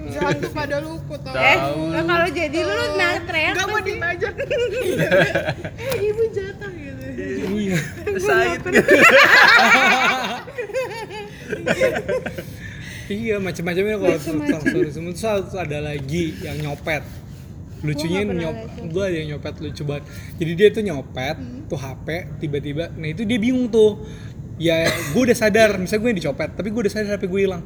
Jangan 0.09 0.41
pada 0.51 0.77
luku 0.81 1.15
tau. 1.21 1.37
Eh 1.37 1.57
kalau 2.01 2.29
jadi 2.33 2.59
lu 2.65 2.85
nah 2.97 3.15
teriak 3.21 3.53
Gak 3.55 3.67
mau 3.69 3.79
Eh 3.79 3.93
ibu 6.01 6.23
jatuh. 6.33 6.71
gitu 6.73 6.78
iya 7.29 7.79
Said 8.17 8.61
Iya 13.09 13.41
macam-macamnya 13.41 13.97
kalau 13.97 14.19
sorry 14.21 14.93
semua 14.93 15.13
terus 15.17 15.49
terus 15.49 15.57
ada 15.57 15.81
lagi 15.81 16.37
yang 16.45 16.61
nyopet. 16.61 17.01
Lucunya 17.81 18.27
nyop, 18.27 18.57
gue 18.91 19.05
ada 19.07 19.17
yang 19.17 19.29
nyopet 19.39 19.55
lucu 19.65 19.83
banget. 19.87 20.05
Jadi 20.37 20.53
dia 20.59 20.69
tuh 20.69 20.83
nyopet 20.85 21.37
tuh 21.71 21.79
HP 21.79 22.09
tiba-tiba, 22.43 22.93
nah 22.93 23.09
itu 23.09 23.25
dia 23.25 23.39
bingung 23.41 23.71
tuh. 23.73 24.03
Ya 24.59 24.91
gue 25.15 25.23
udah 25.23 25.37
sadar, 25.39 25.79
misalnya 25.79 26.03
gue 26.05 26.11
yang 26.11 26.21
dicopet, 26.21 26.51
tapi 26.59 26.69
gue 26.75 26.81
udah 26.85 26.93
sadar 26.93 27.17
HP 27.17 27.31
gue 27.31 27.41
hilang. 27.49 27.63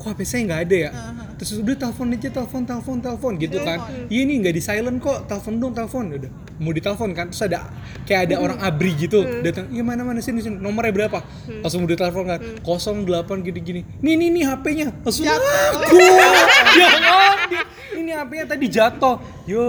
Kok 0.00 0.16
HP 0.16 0.20
saya 0.24 0.40
nggak 0.48 0.60
ada 0.64 0.76
ya? 0.88 0.90
Terus 1.36 1.60
udah 1.60 1.76
telepon 1.76 2.16
aja, 2.16 2.28
telepon, 2.32 2.62
telepon, 2.64 2.96
telepon 3.04 3.32
gitu 3.36 3.60
kan. 3.60 3.78
Iya 4.08 4.22
nih 4.24 4.36
nggak 4.40 4.54
di 4.56 4.62
silent 4.64 4.96
kok, 5.04 5.28
telepon 5.28 5.60
dong, 5.60 5.72
telepon. 5.76 6.04
Udah 6.16 6.32
mau 6.60 6.72
ditelepon 6.76 7.16
kan, 7.16 7.32
terus 7.32 7.40
ada 7.44 7.72
kayak 8.04 8.28
ada 8.28 8.36
orang 8.36 8.60
abri 8.60 8.92
gitu 8.92 9.24
datang, 9.40 9.72
iya 9.72 9.80
mana 9.80 10.04
mana 10.04 10.20
sini 10.20 10.44
sini, 10.44 10.60
nomornya 10.60 10.92
berapa? 10.92 11.24
Langsung 11.64 11.88
udah 11.88 11.96
telepon 11.96 12.28
kan, 12.28 12.40
08 12.60 13.40
gini 13.40 13.60
gini. 13.64 13.80
Nih 14.04 14.14
nih 14.20 14.28
nih 14.28 14.44
HP-nya, 14.44 14.88
langsung 15.00 15.24
aku 15.24 15.48
dia 15.96 16.88
ngambil. 17.00 17.64
Ini 17.90 18.12
HP-nya 18.12 18.44
tadi 18.44 18.66
jatuh. 18.68 19.16
Yo, 19.48 19.64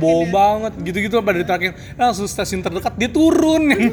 bohong 0.00 0.28
ya? 0.28 0.32
banget 0.32 0.72
gitu-gitu 0.80 1.20
pada 1.20 1.38
diterakin. 1.40 1.72
Langsung 2.00 2.24
stasiun 2.24 2.64
terdekat 2.64 2.96
dia 2.96 3.12
turun 3.12 3.68
yang 3.68 3.92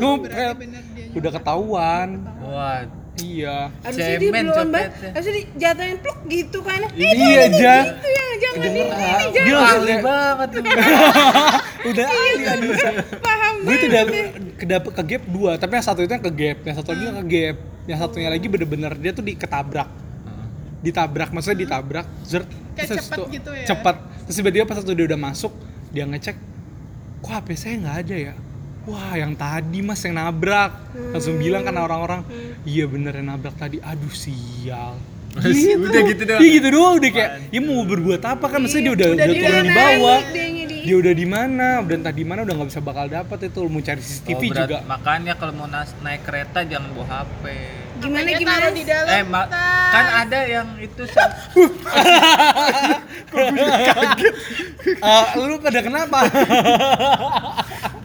Udah 1.11 1.31
ketahuan. 1.35 2.23
wah 2.39 2.87
iya. 3.21 3.57
Harusnya 3.79 4.05
dia 4.11 4.19
Cemen 4.21 4.45
belum 4.45 4.67
banget 4.69 4.91
harusnya 5.09 5.33
dijatuhin 5.35 5.97
pluk 5.99 6.19
gitu 6.25 6.57
kan 6.59 6.79
eh 6.79 6.91
Iya, 6.91 7.43
jangan 7.47 7.53
Ja. 7.53 7.75
gitu 7.85 8.07
ya. 8.09 8.23
Jangan 8.39 8.59
ini 8.61 8.79
ini 8.79 8.87
dia 9.29 9.29
jangan. 9.35 9.57
langsung 9.57 9.81
Ahli 9.81 9.95
banget 9.99 10.47
tuh. 10.49 10.61
udah 11.89 12.05
ahli 12.05 12.43
Anissa 12.45 12.89
paham 13.19 13.53
gue 13.59 13.75
tuh 13.75 13.87
udah 13.87 14.03
kedapet 14.55 14.91
ke 14.91 15.03
gap 15.05 15.23
dua 15.25 15.51
tapi 15.55 15.71
yang 15.73 15.85
satu 15.85 15.99
itu 15.99 16.11
yang 16.11 16.21
ke 16.21 16.33
gap. 16.33 16.57
Yang 16.61 16.75
satu 16.77 16.89
lagi 16.89 17.03
yang 17.05 17.17
ke 17.17 17.25
gap. 17.27 17.57
Yang 17.85 17.99
satunya 17.99 18.29
lagi 18.29 18.47
bener-bener 18.47 18.91
dia 18.95 19.11
tuh 19.11 19.23
diketabrak. 19.23 19.89
Ditabrak 20.79 21.29
maksudnya 21.29 21.59
ditabrak 21.59 22.07
zert 22.23 22.47
Kayak 22.71 23.01
cepet 23.01 23.17
gitu 23.33 23.49
ya? 23.51 23.65
cepet. 23.65 23.95
Terus 24.23 24.35
tiba-tiba 24.35 24.63
pas 24.63 24.77
waktu 24.77 24.93
dia 24.93 25.05
udah 25.05 25.19
masuk 25.21 25.51
dia 25.89 26.05
ngecek 26.05 26.37
kok 27.19 27.31
HP 27.33 27.47
saya 27.53 27.75
nggak 27.77 27.97
ada 27.99 28.15
ya 28.15 28.33
wah 28.89 29.13
yang 29.13 29.33
tadi 29.33 29.79
mas 29.79 30.01
yang 30.01 30.15
nabrak. 30.15 30.73
Langsung 31.11 31.37
bilang 31.37 31.61
kan 31.61 31.75
orang-orang 31.75 32.25
iya 32.63 32.85
bener 32.85 33.13
yang 33.13 33.29
nabrak 33.29 33.55
tadi. 33.55 33.77
Aduh 33.79 34.11
sial. 34.11 34.97
Udah 35.79 36.01
gitu 36.03 36.23
doang. 36.25 36.39
Iya 36.39 36.49
gitu 36.51 36.67
doang 36.69 36.93
udah 36.95 37.09
kayak 37.09 37.31
ya 37.47 37.59
mau 37.59 37.81
berbuat 37.83 38.21
apa 38.23 38.45
kan? 38.45 38.59
Maksudnya 38.59 38.83
dia 38.83 38.93
udah 38.95 39.07
udah, 39.09 39.25
Udah 39.25 39.35
turun 39.39 39.61
di 39.61 39.71
bawah. 39.71 40.19
dia 40.79 40.95
udah 40.97 41.13
di 41.13 41.27
mana? 41.27 41.67
Udah 41.79 41.95
entah 41.95 42.09
di 42.11 42.23
mana 42.23 42.39
udah 42.41 42.53
nggak 42.55 42.69
bisa 42.69 42.81
bakal 42.81 43.05
dapat 43.05 43.37
itu. 43.45 43.59
Mau 43.63 43.79
cari 43.79 43.99
CCTV 43.99 44.33
Oh, 44.33 44.41
berat- 44.41 44.57
juga. 44.65 44.77
Makanya 44.83 45.33
kalau 45.35 45.53
mau 45.53 45.67
naik 45.69 46.21
kereta 46.23 46.59
jangan 46.63 46.89
bawa 46.91 47.05
HP. 47.23 47.45
gimana 47.99 48.31
gimana? 48.31 48.65
di 48.71 48.87
dalam 48.87 49.11
Eh, 49.11 49.23
ma- 49.23 49.51
kan 49.91 50.05
ada 50.23 50.39
yang 50.41 50.71
itu 50.79 51.03
sam- 51.11 51.35
Ah, 54.99 55.35
lu 55.37 55.59
pada 55.59 55.79
kenapa 55.79 56.19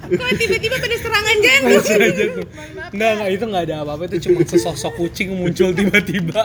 kok 0.07 0.31
tiba-tiba 0.35 0.77
pada 0.77 0.97
serangan 0.97 1.37
jantung 1.39 1.83
Jantung. 1.85 2.47
Nggak, 2.91 3.11
nggak, 3.13 3.31
itu 3.31 3.45
nggak 3.45 3.63
ada 3.65 3.75
apa-apa 3.81 4.03
itu 4.07 4.17
cuma 4.23 4.41
sesosok 4.43 4.93
kucing 4.97 5.29
muncul 5.33 5.71
tiba-tiba 5.79 6.43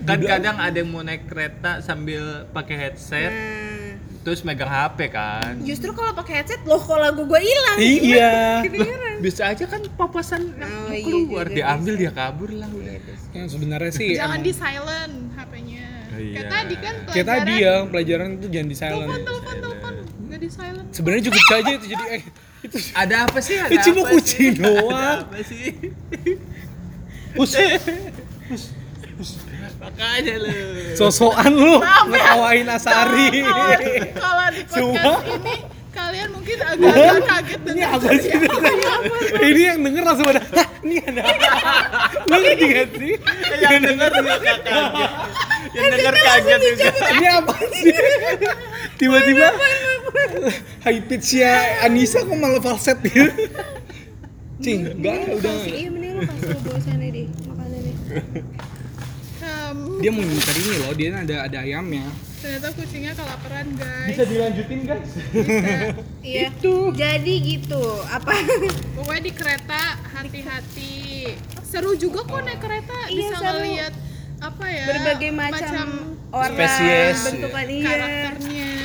kan 0.00 0.18
kadang 0.20 0.56
ada 0.56 0.74
yang 0.74 0.88
mau 0.88 1.00
naik 1.00 1.24
kereta 1.24 1.78
sambil 1.78 2.22
pakai 2.48 2.76
headset 2.78 3.30
Nah, 3.30 3.94
terus 4.26 4.42
megang 4.42 4.68
HP 4.68 5.08
kan. 5.08 5.56
justru 5.62 5.88
kalau 5.90 6.12
pakai 6.12 6.34
headset 6.38 6.60
loh 6.62 6.76
kok 6.76 6.94
lagu 6.94 7.22
gue 7.22 7.40
hilang 7.40 7.78
iya 7.78 8.60
Bisa 9.18 9.48
aja 9.48 9.64
kan 9.64 9.82
papasan 9.90 10.54
yang 10.54 10.68
Oh, 10.68 10.84
mau 10.84 10.92
iya 10.92 11.02
keluar 11.02 11.44
juga 11.44 11.56
diambil 11.56 11.94
dia 11.96 12.12
kabur 12.12 12.50
lah 12.52 12.68
udah. 12.68 12.94
yang 13.32 13.46
sebenarnya 13.46 13.90
sih 13.90 14.14
Jangan 14.14 14.30
emang- 14.32 14.44
di 14.44 14.52
silent 14.52 15.14
HP-nya. 15.34 15.86
Oh, 16.08 16.18
iya. 16.18 16.34
Kayak 16.34 16.48
tadi 16.48 16.74
kan 16.76 16.94
kayak 17.08 17.26
tadi 17.26 17.52
ya 17.58 17.74
pelajaran 17.84 18.28
itu 18.32 18.46
jangan 18.48 18.68
di 18.68 18.76
silent 18.76 19.08
Telepon, 19.08 19.22
telepon, 19.24 19.54
telepon. 19.58 19.77
Di 20.38 20.48
silent. 20.48 20.88
sebenarnya 20.90 21.24
cukup 21.26 21.42
saja 21.44 21.70
itu 21.72 21.86
jadi 21.88 22.04
eh 22.12 22.22
itu 22.60 22.76
Ada 22.92 23.16
apa 23.24 23.38
sih? 23.38 23.56
Ada 23.56 23.70
Eh, 23.70 23.78
cuma 23.80 24.00
apa 24.00 24.10
kucing 24.12 24.50
sih? 24.50 24.50
doang. 24.56 24.90
Ada 24.90 25.20
apa 25.20 25.38
sih? 25.42 25.64
us 27.34 27.52
Makanya 29.78 30.34
lu. 30.38 30.50
sosokan 30.94 31.50
lu 31.50 31.78
ngetawain 31.78 32.66
Asari 32.68 33.30
Kalau 34.12 34.46
di 34.48 34.62
podcast 34.64 34.74
Sumpah. 34.74 35.18
ini 35.28 35.54
kalian 35.88 36.28
mungkin 36.30 36.58
agak-agak 36.60 37.24
kaget 37.24 37.58
ini 37.58 37.66
dengan 37.68 37.88
apa 37.90 38.08
sih 38.14 38.30
ini 39.44 39.60
yang 39.64 39.78
denger 39.80 40.02
langsung 40.04 40.26
pada 40.26 40.42
"Hah, 40.44 40.68
ini 40.80 40.96
ada 41.00 41.20
apa 41.24 41.46
lu 42.28 42.36
ngerti 42.38 42.66
gak 42.68 42.86
sih 42.92 43.14
yang 43.60 43.82
denger 43.82 44.10
juga 44.12 44.34
kaget. 44.36 44.58
Yang 45.68 45.86
denger 45.90 46.14
kaget 46.16 46.60
juga. 46.60 46.86
ini 47.10 47.26
apa 47.28 47.54
sih 47.72 47.94
tiba-tiba 48.96 49.46
high 50.84 51.02
pitch 51.04 51.40
ya 51.40 51.84
Anissa 51.84 52.24
kok 52.24 52.36
malah 52.36 52.62
falset 52.62 52.98
gitu 53.04 53.28
cing 54.64 54.90
enggak 54.90 55.38
udah. 55.38 55.54
iya 55.70 55.88
mending 55.92 56.18
lu 56.18 56.22
kasih 56.26 56.50
lu 56.50 56.58
bawa 56.66 56.80
sana 56.82 57.06
deh 57.06 57.26
makanan 57.46 57.78
deh 57.78 57.96
Em, 59.38 60.02
dia 60.02 60.10
mau 60.10 60.22
ngincar 60.26 60.56
ini 60.58 60.76
loh 60.82 60.92
dia 60.98 61.08
ada 61.14 61.36
ada 61.46 61.58
ayamnya. 61.62 62.10
Ternyata 62.42 62.68
kucingnya 62.74 63.12
kelaparan 63.14 63.66
guys. 63.78 64.18
dilanjutin 64.18 64.80
guys? 64.82 65.10
Iya. 66.26 66.50
Jadi 66.92 67.34
gitu 67.46 67.82
apa? 68.10 68.34
Pokoknya 68.98 69.22
di 69.22 69.32
kereta 69.32 69.82
hati-hati. 70.12 70.94
Seru 71.62 71.94
juga 71.94 72.26
kok 72.26 72.42
naik 72.42 72.60
kereta 72.60 72.98
Iya, 73.08 73.14
bisa 73.14 73.36
seru. 73.38 73.46
ngeliat 73.62 73.94
apa 74.38 74.64
ya 74.70 74.84
berbagai 74.86 75.30
macam, 75.34 75.86
orang 76.30 76.54
spesies, 76.54 77.18
bentukan 77.26 77.66
iya. 77.66 77.82
karakternya. 77.82 78.70
gimana. 78.70 78.77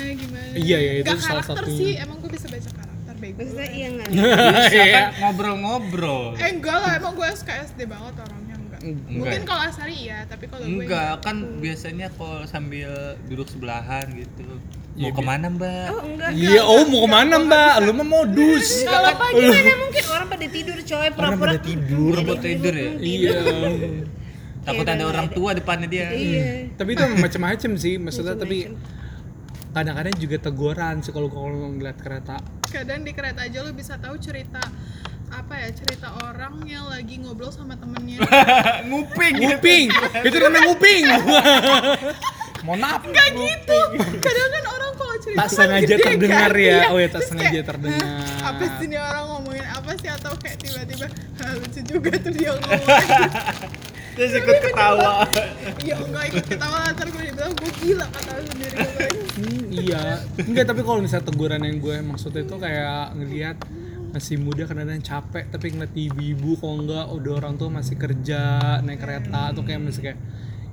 Iya, 0.55 0.77
iya, 0.77 0.91
itu 0.95 1.07
Gak 1.07 1.17
salah 1.19 1.41
karakter 1.41 1.55
satunya. 1.63 1.79
sih, 1.79 1.91
emang 1.98 2.17
gue 2.17 2.31
bisa 2.31 2.48
baca 2.48 2.69
karakter 2.72 2.91
bego. 3.15 3.36
maksudnya 3.36 3.69
iya 3.69 3.88
nggak 3.89 4.07
Bisa 4.10 4.75
Iya. 4.75 4.86
kan 4.91 5.05
ngobrol-ngobrol. 5.19 6.24
Eh 6.36 6.50
enggak 6.51 6.77
lah, 6.77 6.91
emang 6.95 7.13
gue 7.13 7.27
SKSD 7.29 7.79
banget 7.86 8.13
orangnya 8.17 8.55
enggak. 8.57 8.79
Enggak. 8.81 9.12
Mungkin 9.13 9.41
kalau 9.43 9.62
Asari 9.63 9.95
iya, 9.98 10.19
tapi 10.24 10.45
kalau 10.45 10.63
gue 10.63 10.74
Enggak, 10.79 11.13
kan 11.19 11.36
biasanya 11.57 12.07
kalau 12.12 12.43
sambil 12.45 12.89
duduk 13.24 13.48
sebelahan 13.48 14.05
gitu. 14.12 14.45
Mau 14.93 15.00
Iya, 15.00 15.10
bi- 15.10 15.15
ke 15.15 15.24
mana 15.24 15.48
mbak? 15.50 15.88
oh 15.89 16.01
enggak 16.05 16.29
iya 16.38 16.62
oh 16.63 16.86
mau 16.86 17.01
ke 17.01 17.10
mana 17.10 17.36
mbak 17.39 17.74
lu 17.81 17.91
mah 17.95 18.05
modus 18.07 18.86
kalau 18.86 19.10
pagi 19.15 19.41
mana 19.41 19.74
mungkin 19.79 20.03
orang 20.07 20.27
pada 20.29 20.45
tidur 20.48 20.77
coy 20.77 20.93
orang 21.01 21.12
pura-pura 21.12 21.50
pada 21.50 21.60
tidur 21.60 22.13
Mau 22.15 22.38
tidur 22.38 22.74
ya? 22.75 22.89
iya 22.95 23.33
Takut 24.63 24.86
Iya, 24.86 24.93
ada 24.93 25.03
orang 25.03 25.27
tua 25.27 25.50
depannya 25.51 25.88
dia. 25.88 26.07
iya 26.07 26.69
tapi 26.72 26.93
itu 26.93 27.03
macam-macam 27.25 27.72
sih 27.75 27.98
maksudnya 27.98 28.38
tapi. 28.38 28.69
Kadang-kadang 29.74 30.15
juga 30.22 30.38
teguran 30.39 30.96
sih 31.01 31.10
kalau 31.10 31.27
kalau 31.27 31.74
ngeliat 31.74 31.98
kereta. 31.98 32.38
Kadang 32.70 33.01
di 33.01 33.12
kereta 33.12 33.42
aja 33.44 33.65
lu 33.65 33.74
bisa 33.74 33.98
tahu 33.98 34.15
cerita 34.22 34.62
apa 35.34 35.53
ya 35.58 35.74
cerita 35.74 36.13
orang 36.22 36.62
yang 36.70 36.86
lagi 36.86 37.18
ngobrol 37.18 37.50
sama 37.50 37.74
temennya. 37.74 38.22
Nguping. 38.89 39.34
nguping. 39.42 39.88
Itu 40.22 40.38
namanya 40.38 40.62
nguping. 40.70 41.03
Mohon 42.65 42.80
maaf. 42.80 43.01
Gak 43.10 43.30
gitu. 43.34 43.80
Kadang 44.22 44.50
kan 44.53 44.63
orang 44.72 44.92
kalau 44.96 45.15
cerita 45.20 45.39
tak 45.42 45.50
sengaja 45.51 45.84
gede 45.89 46.03
terdengar 46.06 46.51
kan, 46.53 46.63
ya. 46.63 46.80
oh 46.94 46.98
ya 47.01 47.08
tak 47.10 47.20
Terus 47.20 47.30
sengaja 47.34 47.50
kayak, 47.51 47.65
terdengar. 47.68 48.08
"Hah, 48.08 48.50
apa 48.53 48.63
sih 48.80 48.86
ini 48.88 48.98
orang 49.01 49.25
ngomongin 49.27 49.65
apa 49.68 49.92
sih? 50.00 50.10
Atau 50.13 50.32
kayak 50.39 50.58
tiba-tiba 50.63 51.08
"Hah, 51.42 51.51
lucu 51.60 51.80
juga 51.84 52.12
tuh 52.22 52.32
dia 52.32 52.51
ngomong. 52.56 52.88
Terus 54.15 54.32
ikut 54.38 54.58
ketawa. 54.62 55.25
ya 55.82 55.96
enggak 55.98 56.24
ikut 56.30 56.46
ketawa 56.46 56.94
ntar 56.94 57.08
gue 57.10 57.24
dibilang 57.34 57.53
gue 57.58 57.72
gila 57.82 58.06
kata 58.13 58.32
sendiri 58.46 58.77
iya. 59.74 60.22
Enggak 60.38 60.65
tapi 60.70 60.82
kalau 60.86 61.00
misalnya 61.01 61.25
teguran 61.27 61.62
yang 61.65 61.77
gue 61.82 61.96
maksud 62.06 62.32
itu 62.38 62.56
kayak 62.62 63.18
ngelihat 63.18 63.58
masih 64.13 64.38
muda 64.38 64.70
kadang-kadang 64.70 65.01
capek 65.01 65.50
tapi 65.50 65.74
ngeliat 65.74 65.94
ibu-ibu 65.98 66.62
kalau 66.62 66.86
enggak 66.86 67.06
udah 67.10 67.34
orang 67.42 67.53
tua 67.58 67.70
masih 67.74 67.98
kerja 67.98 68.39
naik 68.86 69.01
kereta 69.01 69.50
atau 69.50 69.65
kayak 69.65 69.82
masih 69.82 70.01
kayak 70.06 70.20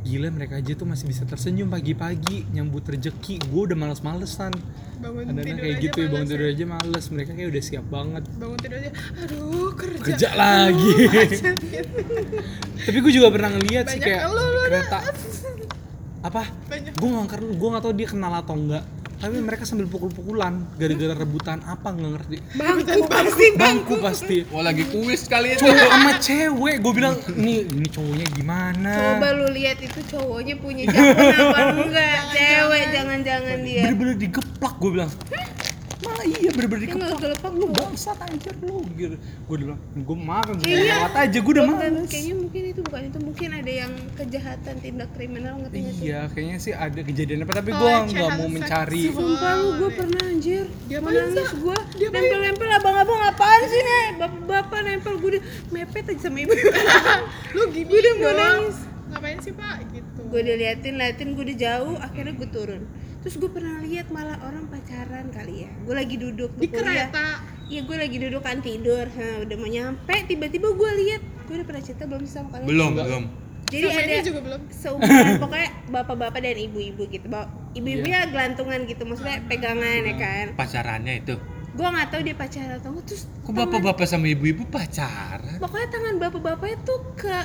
gila 0.00 0.32
mereka 0.32 0.56
aja 0.56 0.72
tuh 0.72 0.88
masih 0.88 1.04
bisa 1.12 1.28
tersenyum 1.28 1.68
pagi-pagi 1.68 2.48
nyambut 2.56 2.84
rezeki 2.88 3.36
gue 3.40 3.62
udah 3.68 3.76
males-malesan. 3.76 4.52
Bangun 5.00 5.28
kadang-kadang 5.28 5.44
tidur 5.44 5.60
kayak 5.60 5.76
aja 5.76 5.84
gitu 5.84 5.98
ya 6.00 6.08
bangun 6.08 6.28
tidur 6.28 6.46
aja 6.48 6.64
males. 6.68 7.04
Mereka 7.12 7.30
kayak 7.36 7.48
udah 7.52 7.62
siap 7.64 7.86
banget. 7.88 8.22
Bangun 8.36 8.58
tidur 8.60 8.76
aja 8.80 8.90
aduh 9.20 9.70
kerja. 9.76 10.00
Kerja 10.04 10.28
lagi. 10.36 10.92
Macet. 11.08 11.56
Gitu. 11.60 11.98
tapi 12.80 12.96
gue 13.04 13.12
juga 13.12 13.28
pernah 13.28 13.50
ngeliat 13.52 13.84
sih 13.92 14.00
kayak 14.00 14.24
elu 14.24 14.40
lu, 14.40 14.60
kereta 14.68 14.98
apa? 16.20 16.42
Banyak. 16.68 16.92
Gue 16.96 17.08
nggak 17.08 17.24
ngerti 17.28 17.46
gue 17.56 17.68
nggak 17.68 17.82
tahu 17.84 17.94
dia 17.96 18.08
kenal 18.08 18.32
atau 18.36 18.56
enggak 18.56 18.84
tapi 19.20 19.36
mereka 19.36 19.68
sambil 19.68 19.84
pukul-pukulan 19.84 20.64
gara-gara 20.80 21.12
rebutan 21.12 21.60
apa 21.68 21.92
nggak 21.92 22.10
ngerti. 22.16 22.36
Bangku 22.56 23.04
pasti 23.04 23.46
bangku. 23.52 23.94
Pasti. 24.00 24.36
Wah 24.48 24.64
lagi 24.64 24.88
kuis 24.88 25.28
kali 25.28 25.60
itu. 25.60 25.68
cowok 25.68 25.88
sama 25.92 26.12
cewek 26.16 26.76
gue 26.80 26.92
bilang 26.96 27.14
nih 27.36 27.68
ini 27.68 27.88
cowoknya 27.92 28.26
gimana? 28.32 28.92
Coba 28.96 29.28
lu 29.36 29.52
lihat 29.52 29.76
itu 29.84 30.00
cowoknya 30.08 30.56
punya 30.56 30.88
jakun 30.88 31.36
apa 31.36 31.60
enggak? 31.84 32.18
Cewek 32.32 32.84
jangan-jangan 32.96 33.58
dia. 33.60 33.82
bener-bener 33.84 34.16
digeplak 34.16 34.74
gue 34.80 34.90
bilang 34.96 35.12
malah 36.00 36.24
iya 36.24 36.50
bener-bener 36.50 36.88
gelepak 37.14 37.52
lu 37.52 37.66
bangsat 37.68 38.18
anjir 38.20 38.54
lu 38.60 38.80
gitu. 38.94 39.16
Gue 39.44 39.56
bilang 39.58 39.78
gue 39.92 40.16
makan 40.18 40.54
gue 40.54 40.64
Kayaknya- 40.64 40.96
lewat 40.96 41.12
aja 41.14 41.38
gue 41.38 41.52
udah 41.52 41.64
males. 41.66 42.08
kayaknya 42.08 42.34
mungkin 42.36 42.62
itu 42.66 42.80
bukan 42.80 43.00
itu. 43.04 43.18
Mungkin 43.20 43.48
ada 43.52 43.72
yang 43.76 43.92
kejahatan 44.14 44.74
tindak 44.78 45.08
kriminal 45.12 45.54
ngerti 45.58 45.76
nggak 45.76 45.94
sih? 45.94 46.04
Iya 46.06 46.20
kayaknya 46.28 46.56
sih 46.58 46.72
ada 46.72 47.00
kejadian 47.00 47.38
apa 47.42 47.52
tapi 47.54 47.70
gue 47.70 47.80
Pelecehan 47.80 48.06
nggak 48.10 48.30
mau 48.34 48.48
mencari. 48.50 49.02
Sumpah 49.10 49.52
lu 49.54 49.68
gue 49.76 49.90
pernah 49.92 50.22
anjir. 50.22 50.64
Dia 50.86 50.98
Mau 50.98 51.06
main, 51.06 51.20
nangis 51.22 51.36
Sa. 51.42 51.56
gue. 51.56 51.76
Nempel-nempel 52.02 52.68
abang-abang 52.72 53.20
apaan 53.26 53.62
sih 53.66 53.80
nih 53.80 54.04
Bapak-bapak 54.16 54.80
nempel 54.82 55.14
gue 55.16 55.30
udah 55.30 55.42
mepet 55.70 56.04
aja 56.06 56.20
sama 56.22 56.38
ibu. 56.38 56.54
Lu 57.54 57.62
gini 57.68 57.86
Gue 57.86 58.00
udah 58.00 58.14
mau 58.14 58.24
dong. 58.24 58.38
nangis. 58.38 58.78
ngapain 59.06 59.38
sih 59.38 59.50
pak? 59.50 59.76
Gitu. 59.90 60.20
Gue 60.22 60.38
udah 60.40 60.56
liatin, 60.56 60.94
liatin 60.94 61.28
gue 61.32 61.44
udah 61.44 61.58
jauh 61.58 61.94
Akhirnya 61.98 62.30
gue 62.32 62.48
turun 62.48 62.82
Terus 63.20 63.34
gue 63.36 63.50
pernah 63.50 63.80
lihat 63.80 64.08
malah 64.08 64.40
orang 64.40 64.64
pacaran 64.66 65.28
kali 65.28 65.62
ya. 65.62 65.70
Gue 65.80 65.92
lagi 65.92 66.16
duduk 66.16 66.50
tuh 66.50 66.58
di 66.58 66.66
kuliah. 66.66 67.08
kereta. 67.08 67.26
Iya 67.66 67.80
gue 67.82 67.96
lagi 67.98 68.16
duduk 68.18 68.40
kan 68.40 68.58
tidur. 68.58 69.06
Hah, 69.06 69.34
Udah 69.40 69.56
mau 69.56 69.68
nyampe 69.68 70.14
Tiba-tiba 70.24 70.68
gue 70.70 70.90
lihat. 70.98 71.22
Gue 71.44 71.54
udah 71.54 71.66
pernah 71.66 71.82
cerita 71.82 72.04
belum 72.04 72.22
sih 72.22 72.34
sama 72.34 72.48
kalian? 72.50 72.66
Belum, 72.66 72.90
belum. 72.94 73.24
Jadi 73.66 73.86
Sama 73.86 74.00
ada 74.02 74.16
juga 74.20 74.40
belum. 74.42 74.60
seumuran 74.68 75.34
pokoknya 75.44 75.68
bapak-bapak 75.88 76.40
dan 76.40 76.58
ibu-ibu 76.58 77.02
gitu. 77.06 77.26
Bawa- 77.26 77.46
ibu-ibunya 77.70 78.26
gelantungan 78.26 78.82
gitu 78.84 79.02
maksudnya 79.04 79.38
pegangan 79.44 80.00
ya 80.02 80.14
kan? 80.16 80.46
Pacarannya 80.54 81.14
itu. 81.20 81.36
gue 81.70 81.86
nggak 81.86 82.10
tahu 82.10 82.20
dia 82.20 82.34
pacaran 82.34 82.72
atau 82.74 82.90
enggak 82.90 83.06
terus 83.06 83.22
Kok 83.40 83.52
bapak-bapak 83.54 84.02
sama 84.02 84.26
ibu-ibu 84.26 84.66
pacaran? 84.66 85.54
pokoknya 85.56 85.88
tangan 85.88 86.14
bapak-bapaknya 86.18 86.76
tuh 86.82 86.98
ke 87.14 87.36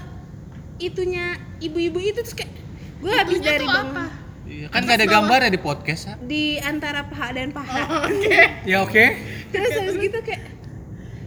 itunya 0.78 1.26
ibu-ibu 1.60 2.02
itu 2.02 2.18
terus 2.18 2.34
kayak 2.34 2.50
gue 2.98 3.12
habis 3.12 3.38
dari 3.38 3.62
bangun. 3.62 3.94
apa? 3.94 4.06
Iya, 4.46 4.70
kan 4.70 4.86
nggak 4.86 4.98
ada 5.02 5.08
gambar 5.10 5.40
ya 5.42 5.50
di 5.50 5.58
podcast 5.58 6.02
ya? 6.06 6.16
di 6.22 6.62
antara 6.62 7.10
paha 7.10 7.34
dan 7.34 7.50
paha 7.50 8.06
Ya 8.70 8.86
oke. 8.86 9.06
terus 9.50 9.72
habis 9.74 9.98
gitu 9.98 10.22
kayak 10.22 10.54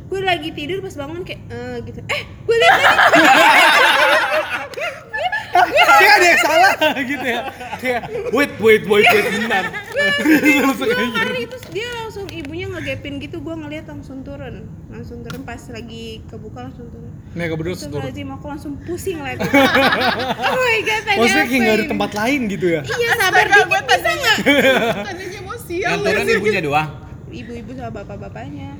gue 0.08 0.20
lagi 0.24 0.48
tidur 0.56 0.80
pas 0.80 0.96
bangun 0.96 1.20
kayak 1.20 1.42
eh 1.52 1.76
gitu. 1.84 2.00
Eh 2.08 2.22
gue 2.24 2.56
lihat 2.56 2.78
Kayak 5.98 6.14
ada 6.14 6.26
yang 6.28 6.42
salah. 6.44 6.72
Gitu 7.10 7.26
ya. 7.26 7.40
Kayak 7.82 8.02
wait 8.30 8.52
wait 8.62 8.84
wait 8.86 9.04
wait 9.04 9.26
benar. 9.42 9.64
Gue 9.90 10.86
lari 11.12 11.44
terus 11.50 11.66
dia 11.74 11.88
langsung 12.04 12.26
ibunya 12.30 12.70
ngegepin 12.70 13.18
gitu. 13.18 13.42
Gue 13.42 13.58
ngeliat 13.58 13.90
langsung 13.90 14.22
turun. 14.22 14.68
Langsung 14.92 15.24
turun 15.26 15.42
pas 15.42 15.58
lagi 15.72 16.22
kebuka 16.30 16.70
langsung 16.70 16.88
turun 16.92 17.10
Nih 17.30 17.46
kebetulan 17.46 17.74
Terus 17.74 17.84
turun. 17.86 18.02
lazim 18.02 18.28
aku 18.30 18.46
langsung 18.46 18.72
pusing 18.82 19.18
lagi 19.18 19.44
oh 20.42 20.56
my 20.56 20.78
god 20.80 21.02
ada 21.02 21.18
Maksudnya 21.18 21.44
kayak 21.44 21.60
nggak 21.60 21.76
ada 21.76 21.86
tempat 21.86 22.10
lain 22.14 22.40
gitu 22.46 22.66
ya? 22.68 22.80
iya 22.88 23.10
sabar 23.14 23.46
dikit 23.46 23.84
bisa 23.84 24.10
nggak 24.10 24.36
mau 25.44 25.54
Yang 25.54 25.62
sial 25.62 25.96
turun 25.98 26.26
ibunya 26.34 26.60
doang. 26.60 26.88
ibu-ibu 27.28 27.70
sama 27.72 27.90
bapak-bapaknya 27.94 28.70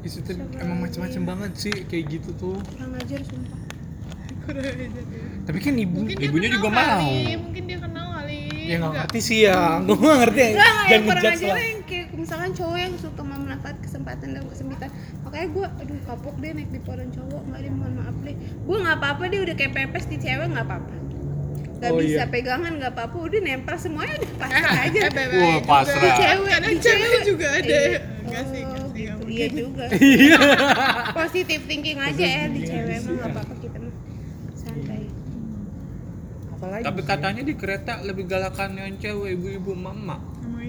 Itu 0.00 0.20
tuh 0.20 0.32
emang 0.54 0.78
macam-macam 0.80 1.22
banget 1.26 1.52
sih 1.58 1.74
kayak 1.82 2.04
gitu 2.10 2.30
tuh. 2.34 2.56
kurang 2.66 2.92
ajar 2.94 3.20
sumpah 3.22 3.60
Tapi 5.44 5.58
kan 5.58 5.74
ibu 5.74 5.98
Mungkin 5.98 6.16
Ibunya 6.18 6.48
juga 6.50 6.68
kali, 6.68 6.76
mau. 6.76 7.08
Mungkin 7.40 7.62
dia 7.64 7.78
kenal 7.78 8.06
kali. 8.14 8.40
ya 8.62 8.74
nggak 8.74 8.80
Enggak. 8.86 8.92
ngerti 9.04 9.20
sih 9.20 9.38
ya. 9.42 9.60
Gue 9.80 9.96
nggak 10.00 10.18
ngerti 10.20 10.40
ya. 10.40 10.48
Enggak, 10.48 10.68
enggak, 10.68 10.84
yang 10.84 10.84
Jangan 10.84 11.04
kurang 11.06 11.24
ajar 11.24 11.48
lah. 11.48 11.62
yang 11.62 11.80
kayak 11.82 12.06
misalkan 12.14 12.50
cowok 12.52 12.78
yang 12.78 12.94
suka 12.96 13.22
memanfaat 13.22 13.76
kesempatan 13.80 14.28
dan 14.30 14.42
kesempitan 14.46 14.88
makanya 15.34 15.50
gue 15.50 15.66
aduh 15.82 15.98
kapok 16.06 16.34
deh 16.38 16.50
naik 16.54 16.70
di 16.70 16.78
pohon 16.78 17.08
cowok 17.10 17.42
nggak 17.44 17.60
deh 17.60 17.72
mohon 17.74 17.92
maaf 17.98 18.16
deh 18.22 18.34
gue 18.38 18.76
nggak 18.78 18.96
apa-apa 18.96 19.22
deh 19.26 19.40
udah 19.42 19.54
kayak 19.56 19.72
pepes 19.74 20.04
di 20.06 20.16
cewek 20.16 20.46
nggak 20.46 20.62
apa-apa 20.64 20.94
Gak 21.74 21.90
Oh, 21.90 21.98
bisa 21.98 22.22
iya. 22.22 22.30
pegangan 22.30 22.72
nggak 22.78 22.92
apa-apa 22.94 23.16
udah 23.18 23.40
nempel 23.42 23.76
semuanya 23.76 24.14
udah 24.14 24.30
Eh, 24.30 24.38
pasrah 24.38 24.78
aja 24.80 25.00
eh, 25.02 25.10
Wah, 25.36 25.58
pasrah. 25.60 26.00
di 26.00 26.10
cewek 26.14 26.46
Kadang 26.48 26.70
di 26.70 26.76
cewek 26.78 27.20
juga 27.26 27.46
ada. 27.50 27.66
Iya. 27.66 27.98
Enggak 28.24 28.44
sih, 28.46 28.62
Oh, 28.64 28.86
gitu. 28.88 29.22
iya 29.26 29.46
juga 29.50 29.84
Iya. 30.14 30.38
positif 31.12 31.60
thinking 31.66 31.98
aja 31.98 32.24
ya 32.24 32.42
di 32.46 32.60
cewek 32.62 32.96
mah 32.96 33.12
nggak 33.12 33.30
apa-apa 33.34 33.54
kita 33.58 33.76
mah 33.76 33.94
santai 34.54 35.02
Apalagi? 36.48 36.82
Tapi 36.86 37.00
katanya 37.04 37.42
di 37.42 37.54
kereta 37.54 37.92
lebih 38.00 38.24
galakan 38.24 38.70
yang 38.78 38.94
cewek 38.96 39.34
ibu-ibu 39.34 39.72
mama. 39.74 40.16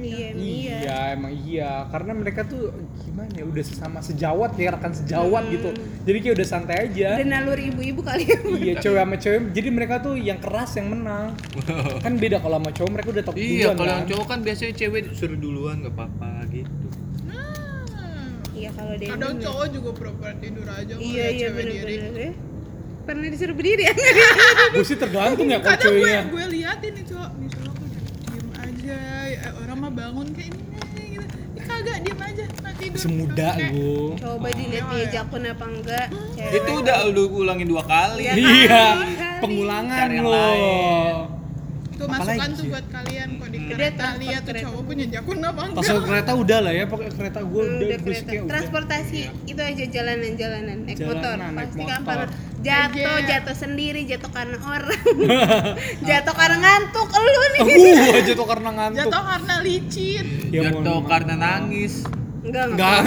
Emang 0.05 0.13
iya 0.13 0.27
emang 0.29 0.45
iya. 0.45 0.77
Iya. 0.77 0.97
Emang 1.11 1.33
iya. 1.41 1.71
Karena 1.87 2.11
mereka 2.13 2.41
tuh 2.43 2.63
gimana 2.99 3.31
ya 3.31 3.43
udah 3.43 3.63
sesama 3.63 3.99
sejawat 3.99 4.51
ya 4.53 4.69
rekan 4.71 4.93
sejawat 4.93 5.43
Hmm. 5.43 5.53
gitu 5.53 5.69
jadi 6.01 6.17
kayak 6.19 6.35
udah 6.35 6.47
santai 6.47 6.77
aja. 6.85 7.09
Udah 7.15 7.27
nalur 7.31 7.57
ibu-ibu 7.57 8.01
kali 8.01 8.23
ya 8.23 8.37
iya 8.55 8.73
cewek 8.77 8.99
sama 8.99 9.15
cewek. 9.15 9.41
Jadi 9.51 9.69
mereka 9.69 9.95
tuh 9.99 10.13
yang 10.13 10.37
keras 10.37 10.71
yang 10.73 10.87
menang. 10.89 11.33
Kan 12.03 12.13
beda 12.15 12.37
kalau 12.37 12.57
sama 12.57 12.69
cowok 12.71 12.91
mereka 12.91 13.07
udah 13.11 13.23
top 13.23 13.35
Iya, 13.35 13.47
duluan 13.47 13.75
kalau 13.75 13.85
kan. 13.87 13.95
yang 13.95 14.07
cowok 14.07 14.25
kan 14.27 14.39
biasanya 14.41 14.73
cewek 14.75 15.01
suruh 15.11 15.35
duluan 15.35 15.75
nggak 15.79 15.93
apa-apa 15.93 16.29
gitu. 16.47 16.87
Nah, 17.25 17.51
iya 18.53 18.69
kalau 18.71 18.93
dia 18.93 19.09
kadang 19.11 19.35
cowok 19.37 19.65
juga 19.69 19.89
pura-pura 19.91 20.33
tidur 20.35 20.67
aja 20.67 20.93
iya 20.95 21.25
iya 21.27 21.47
cewek 21.47 21.63
diri. 21.63 21.75
bener-bener 21.75 22.21
ya 22.21 22.33
pernah 23.05 23.27
disuruh 23.27 23.53
berdiri 23.53 23.83
ya? 23.83 23.93
Gue 24.71 24.81
sih 24.83 24.95
tergantung 24.95 25.45
ya 25.45 25.59
kalau 25.63 25.71
Kadang 25.71 25.91
gue 25.91 26.01
ceweknya. 26.01 26.21
gue 26.25 26.43
liatin 26.51 26.91
nih 26.91 27.05
cowok, 27.05 27.29
nih 27.35 27.49
cowok 27.51 27.73
tuh 27.75 27.87
diem 27.87 28.45
ya, 29.35 29.49
orang 29.59 29.77
mah 29.77 29.91
bangun 29.91 30.27
kayak 30.31 30.49
ini 30.49 30.63
nih, 30.71 31.05
gitu. 31.19 31.37
Ih, 31.55 31.63
kagak 31.63 31.97
diem 32.03 32.19
aja, 32.19 32.45
nah 32.63 32.73
tidur. 32.75 32.99
semuda 32.99 33.49
gue 33.55 34.15
coba 34.19 34.47
dilihat 34.51 34.85
dia 34.91 35.05
jakun 35.11 35.43
apa 35.43 35.65
enggak 35.65 36.05
cewek. 36.35 36.57
Itu 36.59 36.71
udah 36.79 36.97
lu 37.11 37.23
ulangin 37.31 37.67
dua 37.67 37.83
kali. 37.83 38.23
Iya. 38.25 38.33
iya 38.35 38.83
kali. 38.95 39.41
pengulangan 39.43 40.07
Tuh 41.95 42.11
Apalagi 42.11 42.27
masukan 42.27 42.49
tuh 42.59 42.65
buat 42.75 42.85
kalian 42.91 43.29
kok 43.39 43.49
di 43.55 43.59
kereta 43.71 44.07
lihat 44.19 44.41
tuh 44.43 44.51
kereta. 44.51 44.67
cowok 44.67 44.81
punya 44.83 45.05
jakun 45.07 45.37
apa 45.39 45.61
enggak. 45.63 45.79
masuk 45.79 45.97
kereta 46.03 46.31
udah 46.35 46.59
lah 46.59 46.73
ya 46.75 46.83
pakai 46.91 47.09
kereta 47.15 47.39
gue 47.39 47.61
udah 47.63 47.97
kayak 48.03 48.21
udah 48.35 48.49
transportasi 48.51 49.19
itu 49.47 49.61
aja 49.63 49.85
jalanan-jalanan 49.87 50.77
naik 50.83 50.97
Jalanan, 50.99 51.15
motor 51.15 51.35
naik 51.39 51.55
pasti 51.55 51.83
kan 51.87 52.01
motor. 52.03 52.27
pernah 52.27 52.29
jatuh 52.65 53.17
jatuh 53.29 53.55
sendiri 53.55 54.01
jatuh 54.09 54.31
karena 54.33 54.57
orang. 54.57 55.01
Jatuh 56.09 56.33
karena 56.33 56.57
ngantuk 56.57 57.09
lu 57.13 57.43
nih. 57.53 57.61
Uh 57.61 58.19
jatuh 58.25 58.45
karena 58.49 58.69
ngantuk. 58.73 58.99
Jatuh 59.05 59.23
karena 59.23 59.53
licin. 59.61 60.25
Ya, 60.49 60.61
Jatuh 60.73 60.99
karena 61.05 61.33
nangis. 61.37 62.01
Enggak 62.45 62.65
Enggak, 62.71 62.99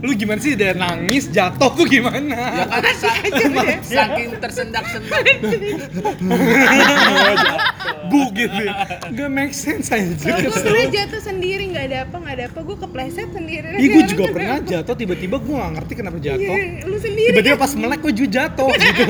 lu 0.00 0.10
gimana 0.12 0.40
sih 0.40 0.52
dia 0.54 0.72
nangis 0.72 1.28
jatuh 1.28 1.68
tuh 1.70 1.84
gimana? 1.84 2.32
Ya 2.32 2.64
kan 2.66 2.96
sa- 2.96 3.20
saking 3.84 4.40
tersendak-sendak. 4.40 5.20
Bu 8.04 8.30
gitu. 8.32 8.60
ya. 8.60 8.72
Enggak 9.04 9.28
make 9.28 9.52
sense 9.52 9.88
aja. 9.88 10.40
gue 10.40 10.48
pernah 10.50 10.86
jatuh 10.86 11.20
sendiri 11.20 11.64
nggak 11.70 11.84
ada 11.88 11.98
apa 12.04 12.16
nggak 12.16 12.34
ada 12.34 12.44
apa 12.48 12.58
gue 12.62 12.76
kepleset 12.78 13.28
sendiri 13.30 13.66
Ih, 13.76 13.88
gue 13.90 14.04
juga 14.06 14.24
pernah 14.30 14.58
jatuh 14.60 14.94
tiba-tiba 14.94 15.36
gue 15.36 15.54
gak 15.54 15.72
ngerti 15.74 15.92
kenapa 15.94 16.16
jatuh. 16.18 16.54
Iya, 16.54 16.86
lu 16.86 16.96
sendiri 16.96 17.30
Tiba-tiba 17.32 17.56
pas 17.56 17.72
melek 17.74 18.00
gue 18.00 18.12
juga 18.14 18.30
jatuh 18.34 18.68
gitu. 18.80 19.02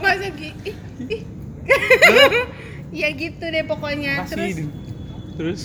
masa 0.00 0.28
gitu 0.32 0.70
ih, 0.70 0.74
ih. 1.08 1.22
ya 3.00 3.08
gitu 3.12 3.44
deh 3.44 3.64
pokoknya 3.64 4.26
terus. 4.26 4.56
Terus 5.36 5.62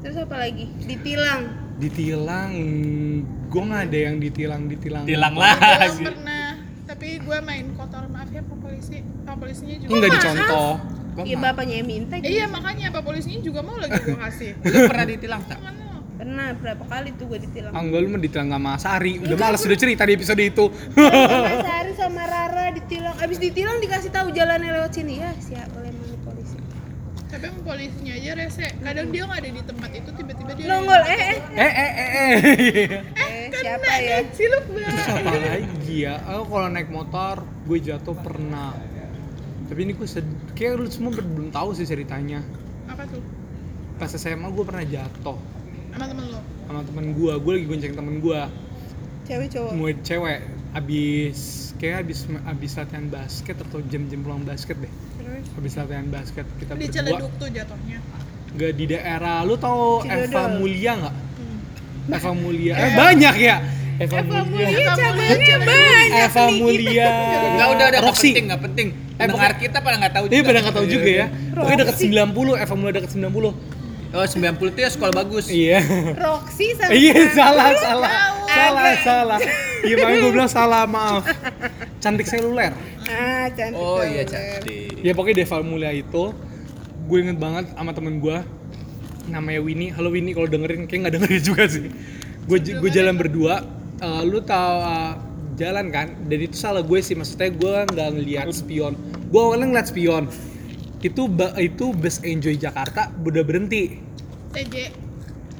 terus 0.00 0.16
apa 0.16 0.36
lagi 0.38 0.64
ditilang 0.80 1.59
ditilang, 1.80 2.50
gue 3.46 3.62
gak 3.64 3.82
ada 3.88 3.98
yang 3.98 4.16
ditilang 4.16 4.62
ditilang. 4.66 5.04
Tilang 5.04 5.34
lagi. 5.34 6.04
pernah, 6.04 6.54
tapi 6.84 7.18
gue 7.18 7.38
main 7.40 7.66
kotor 7.72 8.04
maaf 8.06 8.28
ya 8.28 8.40
pak 8.40 8.58
polisi, 8.58 8.96
pak 9.24 9.34
polisinya 9.34 9.76
juga. 9.78 9.90
Enggak 9.90 10.06
mau. 10.06 10.14
dicontoh. 10.14 10.70
Gua 11.10 11.24
ya 11.24 11.34
mah- 11.34 11.44
bapaknya 11.50 11.74
yang 11.76 11.88
minta 11.88 12.14
Eh, 12.16 12.30
Iya 12.30 12.46
makanya 12.46 12.86
pak 12.90 13.02
polisinya 13.02 13.40
juga 13.40 13.60
mau 13.60 13.74
lagi 13.74 13.98
gue 13.98 14.14
kasih. 14.14 14.50
Lu 14.60 14.78
pernah 14.86 15.06
ditilang 15.08 15.42
tak? 15.42 15.58
Pernah 16.14 16.52
berapa 16.52 16.84
kali 16.84 17.16
tuh 17.16 17.26
gue 17.26 17.40
ditilang 17.40 17.72
enggak 17.72 17.98
lu 17.98 18.08
mah 18.08 18.20
ditilang 18.20 18.48
sama 18.52 18.72
Sari. 18.76 19.12
Udah 19.18 19.36
males 19.36 19.58
udah 19.58 19.74
cerita 19.74 20.04
di 20.04 20.12
episode 20.12 20.38
itu. 20.38 20.64
sama 20.92 21.56
Sari 21.58 21.92
sama 21.96 22.22
Rara 22.22 22.66
ditilang 22.70 23.16
abis 23.16 23.38
ditilang 23.38 23.80
dikasih 23.80 24.10
tahu 24.10 24.28
jalannya 24.30 24.70
lewat 24.70 24.92
sini 24.92 25.18
ya 25.18 25.32
siap 25.34 25.72
oleh 25.72 25.89
mana 25.89 25.89
polisi 25.89 25.89
Tapi 27.30 27.44
emang 27.46 27.62
polisinya 27.62 28.12
aja 28.12 28.30
rese. 28.34 28.66
Kadang 28.76 29.06
dia 29.08 29.22
nggak 29.22 29.38
ada 29.38 29.48
di 29.48 29.62
tempat 29.62 29.90
itu, 29.92 30.08
tiba-tiba 30.10 30.50
dia. 30.52 30.66
nongol 30.66 31.02
eh 31.04 31.22
eh 31.22 31.38
eh 31.54 31.70
eh 31.70 31.90
eh 31.94 32.36
eh. 32.36 32.88
eh 33.14 33.44
siapa 33.52 33.90
ya 33.96 34.18
Siluk 34.30 34.64
Terus 34.66 34.74
banget. 34.76 35.06
apa 35.14 35.36
lagi 35.38 35.96
ya? 36.00 36.14
Oh, 36.28 36.44
kalau 36.44 36.68
naik 36.68 36.88
motor, 36.88 37.34
gue 37.64 37.78
jatuh 37.80 38.16
pernah. 38.16 38.74
Tapi 39.64 39.80
ini 39.80 39.92
gue 39.92 40.04
sed- 40.04 40.26
kayak 40.52 40.72
lu 40.76 40.86
semua 40.86 41.14
belum 41.14 41.48
tahu 41.48 41.70
sih 41.72 41.84
ceritanya. 41.84 42.42
Apa 42.84 43.06
tuh? 43.06 43.22
Pas 43.94 44.10
SMA 44.10 44.48
gue 44.48 44.64
pernah 44.64 44.82
jatuh 44.82 45.38
Sama 45.90 46.04
temen 46.04 46.24
lo. 46.26 46.40
sama 46.64 46.82
temen 46.82 47.06
gue. 47.12 47.32
Gue 47.36 47.52
lagi 47.54 47.66
gonceng 47.66 47.94
temen 47.94 48.18
gue, 48.18 48.40
cewek 49.24 49.48
cowok 49.48 49.70
mau 49.72 49.86
cewek. 49.92 50.38
Abis 50.72 51.38
kayak 51.76 52.04
abis 52.04 52.18
abis 52.44 52.70
latihan 52.74 53.06
basket 53.06 53.56
atau 53.60 53.78
jam-jam 53.84 54.20
pulang 54.20 54.42
basket 54.42 54.74
deh. 54.76 54.90
Terus 55.40 55.54
Habis 55.54 55.72
latihan 55.74 56.06
basket 56.06 56.46
kita 56.56 56.70
Di 56.70 56.78
berdua. 56.80 56.94
Ciledug 56.94 57.32
tuh 57.36 57.48
jatuhnya. 57.48 57.98
Gak 58.50 58.72
di 58.72 58.84
daerah. 58.86 59.36
Lu 59.42 59.54
tahu 59.54 60.02
Cidodol. 60.02 60.26
Eva 60.26 60.42
Mulia 60.52 60.92
nggak? 60.96 61.14
Eva 62.10 62.30
Mulia. 62.32 62.74
Eh 62.74 62.90
banyak 62.92 63.34
ya. 63.36 63.56
Eva, 63.96 64.16
Eva 64.18 64.38
Mulia. 64.42 64.66
Mulia 64.66 64.80
Eva 64.80 64.94
cabangnya 64.96 65.36
Mulia. 65.36 65.56
banyak 65.60 66.24
Eva 66.24 66.44
Mulia. 66.50 67.08
Enggak 67.46 67.68
udah 67.68 67.86
udah 67.86 67.86
nggak 67.90 68.02
Roxy. 68.02 68.28
penting 68.30 68.44
nggak 68.48 68.62
penting. 68.62 68.88
Eh, 69.20 69.26
Dengar 69.28 69.52
kita 69.54 69.76
pada 69.78 69.96
nggak 70.00 70.14
tahu 70.14 70.24
juga. 70.24 70.34
Ini 70.34 70.42
pada 70.42 70.58
nggak 70.64 70.74
tahu 70.74 70.86
juga 70.88 71.10
ya. 71.10 71.26
Pokoknya 71.52 71.84
Roxy. 71.84 72.06
90, 72.08 72.56
Eva 72.56 72.74
Mulia 72.74 72.92
deket 72.96 73.10
90. 73.12 73.52
Oh 74.10 74.26
90 74.26 74.42
itu 74.66 74.80
ya 74.82 74.90
sekolah 74.90 75.12
bagus. 75.14 75.44
Iya. 75.46 75.78
Roxy 76.18 76.74
sama 76.74 76.90
Iya 76.90 77.30
salah 77.30 77.68
salah 77.78 78.10
salah 78.48 78.94
salah. 78.98 79.38
Iya 79.80 79.94
makanya 79.96 80.18
gue 80.18 80.32
bilang 80.34 80.50
salah 80.50 80.82
maaf. 80.84 81.22
Cantik 82.00 82.26
seluler. 82.26 82.72
ah 83.12 83.46
cantik 83.52 83.76
Oh 83.76 84.00
iya 84.00 84.24
cantik. 84.24 85.04
Ya 85.04 85.12
pokoknya 85.12 85.44
Deva 85.44 85.60
Mulia 85.60 85.92
itu 85.92 86.32
gue 87.10 87.18
inget 87.20 87.36
banget 87.36 87.68
sama 87.76 87.92
temen 87.92 88.24
gue 88.24 88.40
namanya 89.28 89.60
Winnie. 89.60 89.92
Halo 89.92 90.08
Winnie 90.08 90.32
kalau 90.32 90.48
dengerin 90.48 90.88
kayak 90.88 91.00
nggak 91.06 91.14
dengerin 91.20 91.42
juga 91.44 91.64
sih. 91.68 91.92
Gue 92.48 92.58
gue 92.64 92.90
jalan 92.90 93.20
berdua. 93.20 93.62
Eh, 94.00 94.22
lu 94.24 94.40
tahu 94.40 94.76
eh, 94.80 95.14
jalan 95.60 95.92
kan? 95.92 96.16
Dan 96.24 96.38
itu 96.40 96.56
salah 96.56 96.80
gue 96.80 96.98
sih. 97.04 97.12
Maksudnya 97.12 97.52
gue 97.52 97.74
nggak 97.92 98.08
ngeliat 98.16 98.48
spion. 98.48 98.96
Gue 99.28 99.40
awalnya 99.44 99.68
ngeliat 99.68 99.88
spion. 99.92 100.24
Itu 101.04 101.28
itu 101.60 101.84
bus 101.92 102.24
Enjoy 102.24 102.56
Jakarta 102.56 103.12
udah 103.20 103.44
berhenti. 103.44 104.00
TJ. 104.56 104.74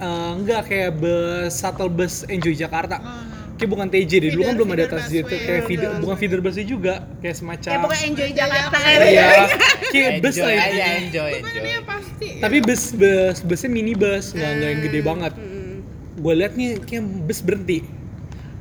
Eh, 0.00 0.32
enggak 0.40 0.72
kayak 0.72 0.96
bus 0.96 1.52
shuttle 1.52 1.92
bus 1.92 2.24
Enjoy 2.32 2.56
Jakarta. 2.56 2.96
Oh, 2.96 3.29
Kayak 3.60 3.70
bukan 3.70 3.88
TJ 3.92 4.12
deh, 4.16 4.30
dulu 4.32 4.42
kan 4.42 4.54
belum 4.56 4.70
ada 4.72 4.84
tas 4.88 5.04
gitu, 5.06 5.28
busway. 5.28 5.44
kayak 5.44 5.62
feeder, 5.62 5.84
Feeder 5.84 5.90
bukan 6.00 6.16
feeder 6.16 6.40
busway 6.40 6.64
juga, 6.64 6.94
kayak 7.20 7.36
semacam 7.36 7.68
ya 7.68 7.78
pokoknya 7.78 8.04
enjoy 8.08 8.30
Jakarta 8.32 8.76
Iya, 8.80 9.28
kayak 9.92 10.10
bus 10.18 10.34
Enjoy 10.34 10.48
lah 10.48 10.56
itu. 10.56 10.80
enjoy 10.80 11.30
Pokoknya 11.30 11.52
enjoy. 11.52 11.60
dia 11.60 11.80
pasti. 11.84 12.28
Tapi 12.40 12.56
bus 12.60 12.82
bus 12.96 13.36
busnya 13.44 13.68
mini 13.68 13.92
bus, 13.92 14.32
nggak 14.32 14.50
nggak 14.50 14.70
yang 14.72 14.80
gede 14.80 15.00
banget. 15.04 15.32
Mm. 15.36 15.74
Gue 16.16 16.32
liat 16.34 16.52
nih 16.56 16.70
kayak 16.80 17.04
bus 17.28 17.40
berhenti, 17.40 17.78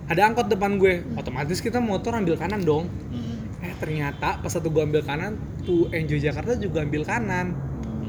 ada 0.05 0.21
angkot 0.21 0.47
depan 0.47 0.75
gue, 0.75 0.99
otomatis 1.15 1.57
kita 1.57 1.79
motor 1.79 2.12
ambil 2.12 2.35
kanan 2.35 2.59
dong. 2.62 2.91
Mm. 3.07 3.39
eh 3.59 3.75
ternyata 3.75 4.39
pas 4.39 4.51
satu 4.51 4.67
gue 4.67 4.79
ambil 4.79 4.99
kanan 5.01 5.35
tuh 5.63 5.88
Enjoy 5.91 6.15
Jakarta 6.15 6.55
juga 6.55 6.83
ambil 6.83 7.03
kanan 7.03 7.51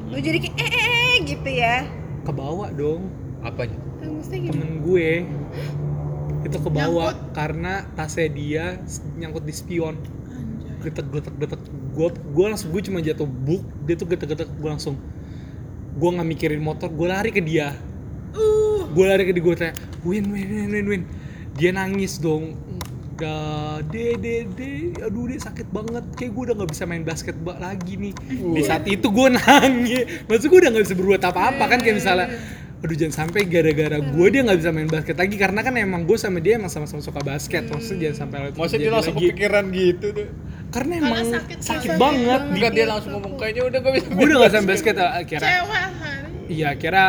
Lu 0.06 0.18
jadi 0.18 0.38
kayak 0.38 0.58
eh 0.58 0.70
eh, 0.70 0.86
eh 0.86 1.14
gitu 1.22 1.50
ya. 1.50 1.86
ke 2.20 2.30
bawah 2.30 2.70
dong 2.70 3.10
gimana? 3.42 4.50
temen 4.52 4.70
gue 4.80 5.10
itu 6.40 6.56
ke 6.56 6.70
bawah 6.70 7.12
Nyangkut. 7.12 7.32
karena 7.32 7.72
tasnya 7.92 8.28
dia 8.28 8.64
nyangkut 9.14 9.44
di 9.44 9.52
spion. 9.52 9.96
Getek 10.80 11.06
getek 11.10 11.34
getek 11.36 11.60
gue 11.90 12.08
gue 12.08 12.44
langsung 12.46 12.68
gue 12.70 12.82
cuma 12.82 12.98
jatuh 12.98 13.26
buk 13.26 13.60
dia 13.84 13.94
tuh 13.94 14.06
getek 14.06 14.32
getek 14.32 14.48
gue 14.48 14.70
langsung 14.70 14.96
gue 15.90 16.08
nggak 16.08 16.24
mikirin 16.26 16.58
motor 16.58 16.88
gue 16.88 17.04
lari 17.04 17.28
ke 17.28 17.40
dia. 17.40 17.76
Uh, 18.32 18.86
gue 18.86 19.04
lari 19.04 19.24
ke 19.24 19.32
dia 19.32 19.42
gue 19.42 19.54
tanya 19.54 19.74
win 20.00 20.24
win 20.26 20.48
win 20.48 20.70
win 20.70 20.86
win. 20.88 21.02
Dia 21.52 21.70
nangis 21.70 22.16
dong. 22.16 22.56
Gak, 23.12 23.92
de, 23.92 24.16
de, 24.16 24.48
de, 24.48 24.70
aduh 24.96 25.28
dia 25.28 25.36
sakit 25.36 25.68
banget. 25.68 26.00
Kayak 26.16 26.32
gue 26.32 26.42
udah 26.48 26.54
gak 26.56 26.70
bisa 26.72 26.88
main 26.88 27.04
basket 27.04 27.36
ba- 27.36 27.60
lagi 27.60 28.00
nih. 28.00 28.16
Di 28.32 28.62
saat 28.64 28.88
itu 28.88 29.04
gue 29.04 29.28
nangis. 29.36 30.24
Maksud 30.24 30.48
gue 30.48 30.58
udah 30.58 30.72
gak 30.72 30.84
bisa 30.88 30.96
berbuat 30.96 31.20
apa-apa 31.20 31.64
kan 31.68 31.84
Kayak 31.84 32.00
misalnya 32.00 32.26
Aduh 32.80 32.96
jangan 32.96 33.28
sampai 33.28 33.44
gara-gara 33.44 34.00
gue 34.00 34.26
dia 34.32 34.40
gak 34.40 34.56
bisa 34.56 34.70
main 34.72 34.88
basket 34.88 35.12
lagi 35.12 35.36
Karena 35.36 35.60
kan 35.60 35.76
emang 35.76 36.08
gue 36.08 36.16
sama 36.16 36.40
dia 36.40 36.56
emang 36.56 36.72
sama-sama 36.72 37.04
suka 37.04 37.20
basket 37.20 37.68
Maksudnya 37.68 38.08
jangan 38.08 38.18
sampai 38.24 38.36
itu 38.48 38.56
Maksudnya 38.56 38.80
dia 38.80 38.92
langsung 38.96 39.14
lagi. 39.14 39.26
kepikiran 39.28 39.64
gitu 39.68 40.06
tuh. 40.16 40.28
Karena 40.70 40.94
Karena 40.94 40.94
emang 40.96 41.28
sakit 41.28 41.58
sakit, 41.60 41.88
banget. 41.98 41.98
banget 42.00 42.40
Enggak 42.56 42.72
dia 42.72 42.86
langsung 42.88 43.10
ngomong 43.18 43.34
kayaknya 43.36 43.62
udah 43.68 43.78
gak 43.84 43.92
bisa. 43.92 44.06
Gue 44.08 44.24
udah 44.24 44.36
gak 44.40 44.48
bisa 44.48 44.58
main 44.58 44.68
basket 44.70 44.94
akhirnya 44.96 45.50
cewek 45.60 45.84
hari. 46.00 46.28
Iya, 46.50 46.74
kira 46.74 47.04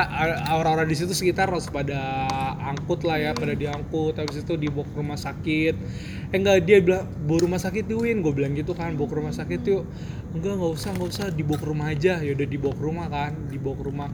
orang-orang 0.53 0.85
di 0.85 0.93
situ 0.93 1.17
sekitar 1.17 1.49
harus 1.49 1.65
pada 1.65 1.97
angkut 2.61 3.01
lah 3.01 3.17
ya, 3.17 3.31
pada 3.33 3.57
diangkut. 3.57 4.13
Habis 4.13 4.45
itu 4.45 4.53
dibawa 4.53 4.85
ke 4.85 4.93
rumah 4.93 5.17
sakit. 5.17 5.75
Eh 6.29 6.37
enggak 6.37 6.61
dia 6.61 6.77
bilang 6.77 7.09
bawa 7.25 7.49
rumah 7.49 7.57
sakit 7.57 7.89
yuk, 7.89 8.05
Win. 8.05 8.21
Gue 8.21 8.37
bilang 8.37 8.53
gitu 8.53 8.77
kan, 8.77 8.93
bawa 8.93 9.09
ke 9.09 9.15
rumah 9.17 9.33
sakit 9.33 9.65
yuk. 9.65 9.89
Enggak, 10.37 10.61
nggak 10.61 10.73
usah, 10.77 10.89
nggak 10.93 11.09
usah, 11.09 11.25
dibawa 11.33 11.57
ke 11.57 11.65
rumah 11.65 11.87
aja. 11.89 12.21
Ya 12.21 12.31
udah 12.37 12.45
dibawa 12.45 12.73
ke 12.77 12.83
rumah 12.85 13.07
kan, 13.09 13.31
dibawa 13.49 13.75
ke 13.81 13.83
rumah. 13.89 14.09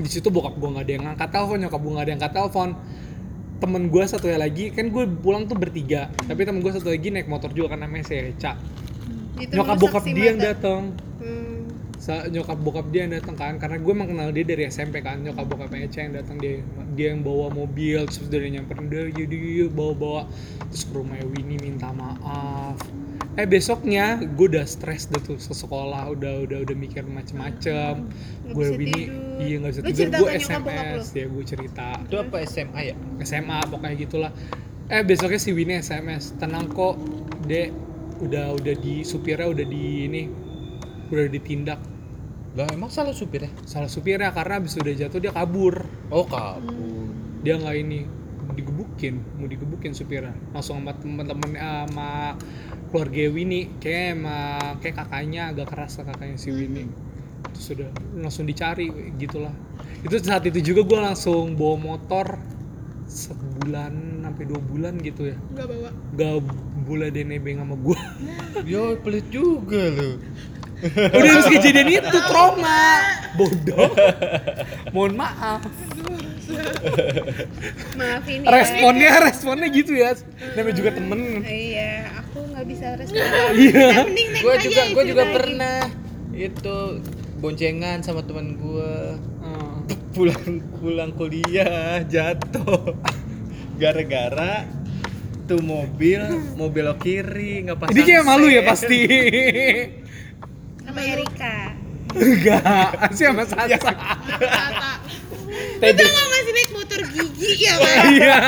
Di 0.00 0.10
situ 0.10 0.28
bokap 0.30 0.54
gue 0.56 0.68
nggak 0.68 0.84
ada 0.86 0.92
yang 0.92 1.04
ngangkat 1.10 1.28
telepon, 1.34 1.56
nyokap 1.62 1.80
gue 1.80 1.92
nggak 1.92 2.04
ada 2.04 2.10
yang 2.10 2.20
angkat 2.22 2.34
telepon. 2.34 2.68
Temen 3.58 3.82
gue 3.90 4.04
satu 4.06 4.26
lagi, 4.30 4.64
kan 4.70 4.86
gue 4.86 5.04
pulang 5.18 5.50
tuh 5.50 5.58
bertiga. 5.58 6.06
Tapi 6.14 6.46
temen 6.46 6.62
gue 6.62 6.70
satu 6.70 6.94
lagi 6.94 7.10
naik 7.10 7.26
motor 7.26 7.50
juga 7.50 7.74
kan 7.74 7.82
namanya 7.82 8.06
si 8.06 8.14
Eca. 8.14 8.54
Itu 9.38 9.54
Nyokap 9.54 9.76
bokap 9.78 10.04
dia 10.06 10.26
yang 10.34 10.40
datang 10.40 10.94
Hmm. 11.18 11.66
sa 11.98 12.30
nyokap 12.30 12.62
bokap 12.62 12.94
dia 12.94 13.02
yang 13.02 13.10
datang 13.18 13.34
kan 13.34 13.58
karena 13.58 13.82
gue 13.82 13.90
emang 13.90 14.06
kenal 14.06 14.30
dia 14.30 14.46
dari 14.46 14.70
SMP 14.70 15.02
kan 15.02 15.18
nyokap 15.18 15.50
bokapnya 15.50 15.90
Eca 15.90 16.06
yang 16.06 16.14
datang 16.14 16.38
dia 16.38 16.62
dia 16.94 17.10
yang 17.10 17.26
bawa 17.26 17.50
mobil 17.50 18.06
terus 18.06 18.22
yang 18.30 18.62
nyamperin 18.62 18.86
dia 18.86 19.10
jadi 19.10 19.66
bawa 19.66 19.92
bawa 19.98 20.22
terus 20.70 20.86
ke 20.86 20.94
rumah 20.94 21.18
Winnie 21.26 21.58
minta 21.58 21.90
maaf 21.90 22.78
eh 23.38 23.46
besoknya 23.46 24.18
gue 24.18 24.46
udah 24.50 24.66
stres 24.66 25.06
deh 25.06 25.22
tuh 25.22 25.38
ke 25.38 25.54
sekolah 25.54 26.10
udah 26.10 26.42
udah 26.42 26.58
udah 26.60 26.74
mikir 26.76 27.06
macem-macem 27.06 28.10
Nggak 28.44 28.50
gue 28.50 28.66
tidur. 28.82 29.06
iya 29.38 29.54
nggak 29.56 29.72
bisa 29.72 29.82
tidur 29.84 30.06
gue? 30.10 30.30
SMS 30.36 31.02
ya 31.14 31.26
gue 31.28 31.44
cerita 31.46 31.88
Itu 32.02 32.16
apa 32.18 32.36
SMA 32.44 32.80
ya? 32.84 32.94
SMA 33.22 33.58
pokoknya 33.64 33.94
gitulah 33.96 34.32
eh 34.88 35.02
besoknya 35.02 35.38
si 35.38 35.50
Winnie 35.52 35.78
SMS 35.78 36.34
tenang 36.34 36.66
kok 36.66 36.98
dek 37.44 37.70
udah 38.18 38.58
udah 38.58 38.74
di 38.74 39.06
supirnya 39.06 39.46
udah 39.46 39.62
di 39.64 39.82
ini 40.04 40.22
udah 41.08 41.30
ditindak 41.30 41.78
Lah 42.52 42.66
emang 42.68 42.90
salah 42.90 43.14
supirnya? 43.14 43.54
salah 43.62 43.86
supirnya 43.86 44.34
karena 44.34 44.58
abis 44.58 44.74
udah 44.74 44.94
jatuh 44.98 45.20
dia 45.20 45.30
kabur 45.30 45.86
Oh 46.10 46.26
kabur. 46.26 46.74
dia 47.38 47.54
nggak 47.54 47.76
ini 47.78 48.02
digebukin 48.48 49.22
mau 49.38 49.46
digebukin 49.46 49.94
supirnya 49.94 50.34
langsung 50.50 50.82
sama 50.82 50.90
temen-temen 50.96 51.54
sama 51.54 52.34
keluarga 52.88 53.28
Winnie 53.30 53.68
kayak 53.78 54.16
sama 54.16 54.38
kayak 54.80 54.96
kakaknya 55.04 55.42
agak 55.52 55.66
keras 55.70 55.92
lah 56.00 56.04
kakaknya 56.12 56.36
si 56.40 56.50
Winnie. 56.50 56.90
Terus 57.54 57.64
sudah 57.74 57.88
langsung 58.18 58.44
dicari 58.48 58.90
gitulah. 59.16 59.54
Itu 60.02 60.16
saat 60.20 60.46
itu 60.48 60.74
juga 60.74 60.80
gue 60.84 61.00
langsung 61.00 61.54
bawa 61.54 61.76
motor 61.76 62.38
sebulan 63.08 64.24
sampai 64.24 64.44
dua 64.44 64.60
bulan 64.60 64.94
gitu 65.00 65.32
ya. 65.32 65.36
Enggak 65.54 65.66
bawa. 65.72 65.90
gak 66.16 66.34
boleh 66.88 67.08
dia 67.12 67.24
nebeng 67.24 67.60
sama 67.60 67.76
gue 67.76 68.00
Yo 68.72 68.96
pelit 69.00 69.26
juga 69.28 69.92
lu. 69.92 70.20
udah 70.78 71.30
habis 71.34 71.48
kejadian 71.50 71.90
itu 71.90 72.18
trauma. 72.30 73.02
Bodoh. 73.34 73.90
Mohon 74.94 75.26
maaf 75.26 75.66
Maafin 77.94 78.38
ya. 78.40 78.48
responnya 78.50 79.10
responnya 79.20 79.68
gitu 79.68 79.92
ya 79.92 80.14
namanya 80.54 80.74
juga 80.74 80.90
temen 80.92 81.20
Iya, 81.42 81.92
aku 82.18 82.38
nggak 82.46 82.64
bisa 82.64 82.86
respon. 82.94 83.20
Iya. 83.54 83.88
Next 84.04 84.40
Gue 84.40 84.54
juga 84.60 84.82
gue 84.88 85.04
juga 85.06 85.24
lagi. 85.24 85.34
pernah 85.34 85.78
itu 86.32 86.78
boncengan 87.36 87.98
sama 88.00 88.22
teman 88.22 88.54
gue 88.54 88.92
Oh. 89.38 89.80
pulang 90.10 90.44
pulang 90.74 91.10
kuliah 91.10 92.04
jatuh 92.04 92.92
gara-gara 93.74 94.66
tuh 95.44 95.58
mobil 95.58 96.20
mau 96.52 96.68
belok 96.68 97.00
kiri 97.00 97.64
nggak 97.64 97.78
pasang 97.78 97.94
Ini 97.94 98.02
kayak 98.02 98.22
malu 98.22 98.46
ya 98.46 98.60
pasti. 98.62 99.00
sama 100.80 101.00
Erika. 101.00 101.56
Enggak, 102.10 102.88
sih 103.14 103.24
sama 103.24 103.44
Sasa. 103.44 103.92
Kata. 105.78 105.88
Itu 105.88 106.04
nggak 106.04 106.26
masih 106.28 106.52
naik 106.52 106.70
motor 106.72 107.00
gigi 107.06 107.50
ya 107.60 107.74
kan? 107.76 107.96
Iya. 108.10 108.38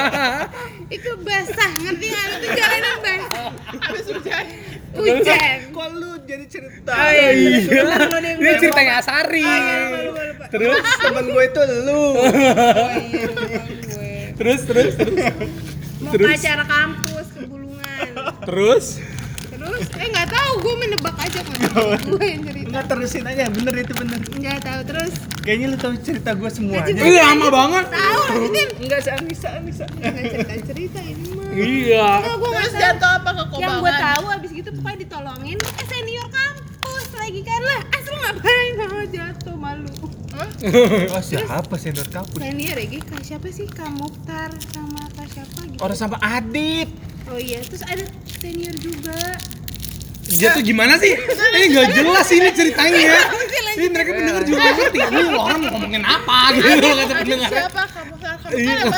itu 0.91 1.11
basah, 1.21 1.71
ngerti 1.79 2.07
nggak? 2.07 2.25
Itu 2.33 2.47
jalanan 2.53 2.95
basah. 2.99 3.51
Habis 3.81 4.05
hujan. 4.09 4.45
Hujan. 4.91 5.59
kok 5.71 5.89
lu 5.95 6.11
jadi 6.27 6.45
cerita 6.45 6.91
Oh, 6.91 7.11
iya. 7.15 7.31
Ini 8.35 8.51
ceritanya 8.59 8.93
Asari. 8.99 9.39
Oh, 9.41 9.55
iya, 9.55 9.77
lupa, 10.03 10.23
lupa. 10.27 10.45
Terus 10.51 10.83
temen 10.99 11.25
gue 11.29 11.45
itu 11.45 11.61
lu 11.81 12.03
Oh 12.11 12.27
iya, 12.99 13.27
gue. 13.31 14.13
terus 14.35 14.61
terus 14.65 14.93
terus. 14.95 15.15
Mau 16.01 16.11
Terus? 16.11 16.27
ke 16.27 16.37
acara 16.41 16.65
kampus 16.65 17.27
ke 17.31 17.41
Bulungan. 17.45 18.07
Terus 18.43 18.85
Terus, 19.61 19.85
eh 19.93 20.07
nggak 20.09 20.29
tahu, 20.29 20.53
gue 20.59 20.75
menebak 20.79 21.17
aja 21.17 21.41
kan. 21.41 21.59
gue 22.01 22.25
yang 22.25 22.43
cerita. 22.43 22.67
nggak 22.67 22.85
terusin 22.87 23.23
aja 23.23 23.43
bener 23.47 23.75
itu 23.77 23.93
bener 23.93 24.19
Nggak 24.33 24.59
tahu 24.61 24.81
terus. 24.83 25.13
kayaknya 25.41 25.67
lu 25.69 25.77
tahu 25.77 25.95
cerita 26.01 26.31
gue 26.33 26.51
semuanya 26.51 26.89
ini 26.89 27.13
lama 27.15 27.47
banget. 27.49 27.85
Tahu, 27.91 28.21
lanjutin. 28.27 28.69
enggak 28.81 29.01
sih 29.01 29.13
Anissa 29.13 29.49
Anissa 29.53 29.85
Nggak 29.91 30.25
cerita 30.27 30.53
cerita 30.67 31.01
ini 31.01 31.25
mah. 31.31 31.49
Iya. 31.53 32.09
Enggak, 32.19 32.35
gue 32.35 32.49
nggak 32.49 32.61
Terus 32.61 32.73
tahu. 32.73 32.83
jatuh 32.83 33.11
apa 33.13 33.31
ke 33.31 33.45
kobangan? 33.45 33.61
yang 33.61 33.75
gue 33.77 33.93
tahu 33.95 34.25
abis 34.31 34.51
gitu 34.51 34.69
pokoknya 34.73 34.99
ditolongin 34.99 35.59
eh 35.61 35.87
senior 35.87 36.27
kampus 36.31 37.07
lagi 37.13 37.41
kan 37.43 37.61
lah 37.61 37.81
as 37.91 38.05
lu 38.05 38.17
ngapain 38.17 38.73
mau 38.79 39.03
jatuh 39.07 39.55
malu 39.55 39.93
oh 41.13 41.23
siapa 41.23 41.75
senior 41.77 42.09
kampus 42.09 42.39
senior 42.39 42.77
ya 42.77 42.89
siapa 43.21 43.49
sih 43.49 43.67
kak 43.67 43.91
Mukhtar 43.91 44.49
sama 44.71 45.05
kak 45.13 45.29
siapa 45.29 45.59
gitu 45.67 45.81
orang 45.81 45.99
sama 45.99 46.17
Adit 46.21 46.89
oh 47.27 47.37
iya 47.37 47.61
terus 47.61 47.83
ada 47.83 48.05
senior 48.41 48.75
juga 48.77 49.19
Jatuh 50.31 50.63
gimana 50.63 50.95
sih? 50.95 51.11
Ini 51.11 51.65
nggak 51.69 51.89
jelas 51.93 52.29
ini 52.31 52.49
ceritanya. 52.51 53.19
Ini 53.75 53.87
mereka 53.91 54.15
pendengar 54.15 54.43
juga 54.45 54.63
nggak 54.63 54.77
ngerti. 54.79 54.99
Ini 55.03 55.21
orang 55.27 55.59
mau 55.59 55.71
ngomongin 55.75 56.03
apa 56.03 56.39
gitu 56.55 56.71
kata 56.87 57.15
pendengar. 57.19 57.51
Siapa 57.51 57.83
kamu? 57.85 58.15
Kamu 58.15 58.55
Iya. 58.55 58.77
apa? 58.81 58.97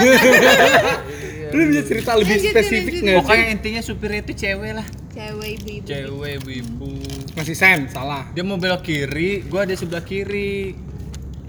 Lu 1.56 1.62
bisa 1.68 1.82
cerita 1.84 2.10
lebih 2.16 2.36
spesifik 2.38 2.92
sih? 2.94 3.12
pokoknya 3.14 3.46
intinya 3.50 3.80
supirnya 3.80 4.20
itu 4.20 4.32
cewek 4.34 4.72
lah 4.72 4.86
cewek 5.10 5.48
ibu-ibu 5.58 5.84
cewek 5.84 6.32
ibu 6.40 6.90
Masih 7.32 7.52
sen, 7.52 7.78
salah. 7.86 8.24
dia 8.32 8.40
mau 8.40 8.56
belok 8.56 8.80
kiri 8.82 9.40
gue 9.42 9.60
ada 9.60 9.72
sebelah 9.72 10.00
kiri 10.00 10.72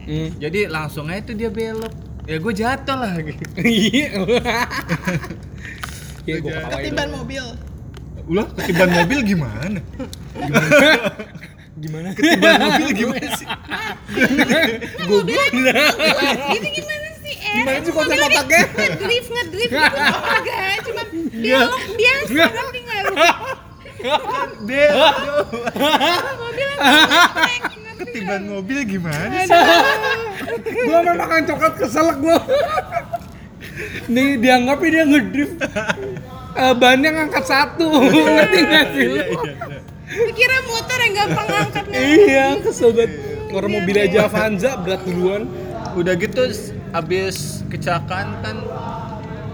Hmm. 0.03 0.36
jadi 0.36 0.67
langsung 0.67 1.08
aja 1.08 1.23
tuh 1.23 1.32
dia 1.34 1.47
belok 1.47 1.91
ya 2.23 2.36
gue 2.36 2.53
jatuh 2.53 2.97
lah 2.97 3.15
Iya. 3.63 4.08
Iya, 6.23 6.36
gue 6.39 6.51
ketawain. 6.51 6.84
Ketiban 6.84 7.10
mobil. 7.13 7.45
Ulah 8.29 8.47
ketiban 8.55 8.89
mobil 8.91 9.19
gimana? 9.25 9.79
Gimana? 11.75 12.07
ketiban 12.15 12.55
mobil 12.62 12.89
gimana 12.95 13.27
sih? 13.36 13.47
Mobilnya 15.03 15.83
itu 16.55 16.69
gimana 16.71 17.07
sih 17.19 17.33
eh 17.36 17.53
Gimana 17.59 17.79
sih 17.83 17.91
konsep 17.91 18.15
mobilnya 18.15 18.27
otaknya? 18.31 18.63
ngedrift 18.71 19.29
ngedrift 19.33 19.71
gitu 19.73 19.99
enggak 20.39 20.75
cuma 20.88 21.03
belok 21.33 21.71
biasa 21.99 22.31
nggak 22.31 22.99
lu 23.03 23.12
belok 24.67 25.15
mobilnya 26.39 26.75
ngetrek, 26.79 27.62
ngerti 27.83 27.99
ketiban 28.03 28.41
mobil 28.47 28.79
gimana 28.88 29.36
sih? 29.43 29.62
Gua 30.88 30.99
sampai 31.03 31.15
makan 31.19 31.41
coklat 31.47 31.73
keselak 31.79 32.17
gua. 32.19 32.38
Nih 34.12 34.38
dianggapnya 34.38 34.89
dia 34.91 35.03
ngedrift. 35.07 35.57
Eh, 36.53 36.73
bannya 36.73 37.09
ngangkat 37.11 37.43
satu, 37.43 37.87
ngerti 38.37 38.59
nggak 38.61 38.85
sih? 38.93 39.05
lu? 39.09 39.21
Kira 40.31 40.57
motor 40.63 40.97
yang 41.01 41.13
gampang 41.17 41.47
ngangkat 41.49 41.85
Iya, 41.89 42.45
kesel 42.61 42.93
banget. 42.93 43.11
Orang 43.49 43.71
mobil 43.71 43.95
aja 43.97 44.25
Avanza 44.25 44.77
berat 44.77 45.01
duluan. 45.03 45.45
udah 45.93 46.17
gitu 46.17 46.41
abis 46.91 47.61
kecelakaan 47.69 48.33
kan 48.41 48.57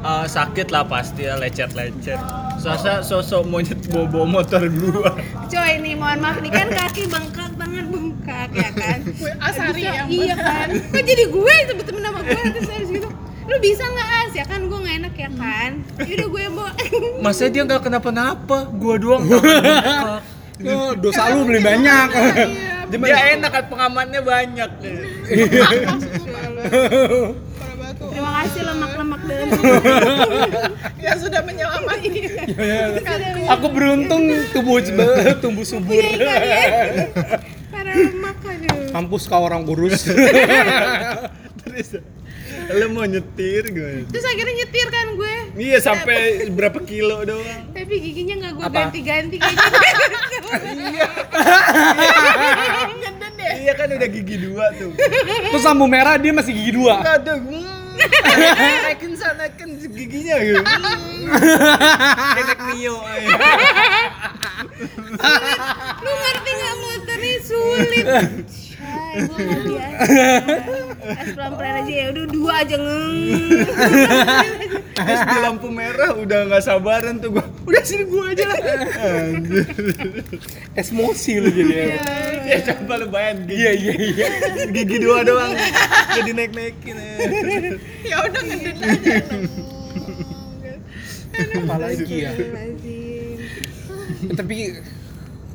eh, 0.02 0.26
sakit 0.26 0.72
lah 0.72 0.84
pasti 0.84 1.28
ya 1.28 1.36
lecet-lecet. 1.36 2.20
Sasa 2.56 3.00
sosok 3.00 3.44
monyet 3.44 3.80
bobo 3.88 4.24
motor 4.24 4.68
gua. 4.70 5.16
coy 5.48 5.74
nih 5.80 5.96
mohon 5.96 6.20
maaf 6.20 6.40
nih 6.40 6.48
kan 6.50 6.68
kaki 6.70 7.08
bengkak 7.08 7.52
tangan 7.56 7.86
bengkak 7.88 8.50
ya 8.54 8.70
kan 8.70 9.00
Asari 9.48 9.82
yang 9.82 10.08
iya 10.08 10.36
kan 10.36 10.68
kok 10.70 11.02
jadi 11.02 11.24
gue 11.26 11.42
yang 11.50 11.66
sebut-sebut 11.68 12.02
nama 12.02 12.20
gue 12.22 12.42
terus 12.54 12.70
habis 12.70 12.90
gitu 12.94 13.09
lu 13.50 13.58
bisa 13.58 13.82
nggak 13.82 14.10
as 14.30 14.32
ya 14.38 14.46
kan 14.46 14.62
gue 14.70 14.78
nggak 14.78 14.96
enak 15.02 15.16
ya 15.18 15.30
kan 15.34 15.72
yaudah 16.06 16.28
gue 16.30 16.42
yang 16.46 16.54
bawa 16.54 16.72
Masa 17.26 17.52
dia 17.52 17.68
nggak 17.68 17.84
kenapa-napa? 17.84 18.72
Gua 18.80 18.96
doang. 18.96 19.28
Oh, 19.28 20.92
dosa 21.04 21.36
lu 21.36 21.44
beli 21.44 21.60
banyak. 21.60 22.08
Dia 22.90 23.20
enak 23.36 23.52
kan 23.52 23.64
pengamannya 23.68 24.22
banyak. 24.24 24.70
Tuh. 24.80 24.96
terima 28.00 28.32
kasih 28.44 28.62
lemak-lemak 28.64 29.22
dalam 29.28 29.50
Ya 31.00 31.14
sudah 31.20 31.42
menyelamatkan. 31.44 32.48
Aku 33.60 33.68
beruntung 33.72 34.24
tumbuh 34.56 34.80
tumbuh 35.44 35.66
subur. 35.68 36.00
para 37.70 37.92
lemak 37.96 38.38
aduh 38.44 38.92
Kampus 38.96 39.28
kau 39.28 39.44
orang 39.44 39.68
kurus. 39.68 40.08
Terus 41.68 42.00
lu 42.70 42.86
mau 42.90 43.02
nyetir 43.04 43.64
gue. 43.68 44.06
terus 44.08 44.26
akhirnya 44.26 44.56
nyetir 44.62 44.88
kan 44.88 45.08
gue 45.14 45.36
Iya 45.60 45.78
sampai 45.82 46.18
berapa 46.50 46.80
kilo 46.82 47.26
doang. 47.26 47.74
tapi 47.74 47.94
giginya 48.00 48.36
nggak 48.40 48.54
gue 48.54 48.64
Apa? 48.64 48.78
ganti-ganti 48.80 49.36
kayaknya 49.36 49.70
deh. 53.40 53.52
Iya 53.60 53.74
kan 53.74 53.88
udah 53.90 54.10
gigi 54.10 54.36
dua 54.40 54.66
tuh. 54.76 54.92
Terus 55.50 55.64
lampu 55.64 55.86
merah 55.88 56.16
dia 56.16 56.32
masih 56.32 56.54
gigi 56.54 56.72
dua. 56.76 57.00
Enggak 57.00 57.16
ada. 57.24 57.34
Naikin 58.80 59.14
sana 59.16 59.44
naikin 59.44 59.70
giginya 59.92 60.36
gitu. 60.40 60.64
Kayak 62.36 62.58
Mio 62.72 62.96
aja. 63.04 63.30
lu 66.00 66.12
ngerti 66.14 66.52
nggak 66.52 66.76
motornya 66.78 67.36
sulit 67.44 68.06
As 71.10 71.30
pelan-pelan 71.36 71.76
aja 71.82 71.92
ya 71.92 72.06
udah 72.14 72.26
dua 72.30 72.54
aja 72.62 72.76
ngeng 72.78 73.20
Terus 75.00 75.22
di 75.26 75.38
lampu 75.40 75.68
merah 75.72 76.12
udah 76.12 76.40
nggak 76.52 76.64
sabaran 76.64 77.24
tuh 77.24 77.40
gua. 77.40 77.46
Udah 77.64 77.82
sini 77.88 78.04
gua 78.04 78.36
aja 78.36 78.44
lah. 78.52 78.60
Anjir. 79.00 79.68
Emosi 80.76 81.40
lu 81.40 81.50
jadi. 81.50 81.96
Ya 82.44 82.58
coba 82.68 83.00
lu 83.00 83.08
bayangin 83.08 83.48
Iya 83.48 83.72
iya 83.80 83.94
iya. 83.96 84.28
gigi 84.76 85.00
dua 85.00 85.24
doang. 85.24 85.56
Jadi 86.20 86.30
naik 86.36 86.52
naikin. 86.52 87.00
Ya 88.04 88.28
udah 88.28 88.42
ngeden 88.44 88.76
aja. 88.76 89.14
Apalagi 91.64 92.16
ya. 92.28 92.32
Tapi 94.36 94.56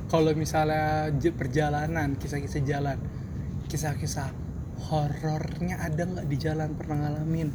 kalau 0.08 0.30
misalnya 0.32 1.12
perjalanan, 1.36 2.16
kisah-kisah 2.16 2.62
jalan, 2.64 2.96
kisah-kisah 3.74 4.30
horornya 4.86 5.82
ada 5.82 6.06
nggak 6.06 6.30
di 6.30 6.36
jalan 6.38 6.70
pernah 6.78 7.10
ngalamin? 7.10 7.50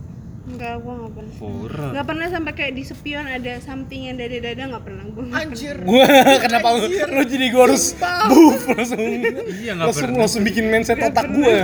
Enggak, 0.51 0.83
gua 0.83 0.93
nggak 0.99 1.13
pernah. 1.15 1.33
Horor. 1.39 1.89
Nggak 1.95 2.05
pernah 2.11 2.27
sampai 2.27 2.53
kayak 2.59 2.73
di 2.75 2.83
spion 2.83 3.23
ada 3.23 3.53
something 3.63 4.01
yang 4.11 4.19
dari 4.19 4.43
dada 4.43 4.67
nggak 4.67 4.83
pernah 4.83 5.03
gua. 5.15 5.23
Anjir. 5.31 5.77
Gua 5.87 6.03
kenapa 6.43 6.67
lu, 6.75 6.91
lu 6.91 7.23
jadi 7.23 7.45
gua 7.55 7.63
harus 7.71 7.95
buff 8.27 8.63
langsung 8.67 8.99
Iya 8.99 9.71
nggak 9.79 9.87
langsung 9.87 10.03
pernah. 10.11 10.19
langsung 10.19 10.41
bikin 10.43 10.65
mindset 10.67 10.99
otak 10.99 11.23
gua. 11.31 11.55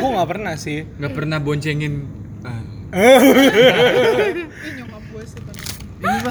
gua 0.00 0.10
nggak 0.16 0.30
pernah 0.32 0.54
sih. 0.56 0.88
Nggak 0.96 1.12
pernah 1.12 1.38
boncengin. 1.44 1.94
Ah. 2.40 2.62
Ih 4.64 4.72
nyokap 4.80 5.02
gue 5.12 5.24
sih. 5.28 5.40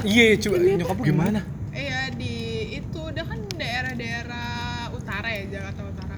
Iya, 0.10 0.26
coba 0.42 0.56
nyokap 0.58 0.98
lu 0.98 1.04
gimana? 1.06 1.40
Iya 1.70 2.10
di 2.18 2.34
itu 2.82 2.98
udah 2.98 3.24
kan 3.24 3.40
daerah-daerah 3.54 4.90
utara 4.90 5.30
ya 5.30 5.44
Jakarta 5.54 5.82
Utara. 5.86 6.16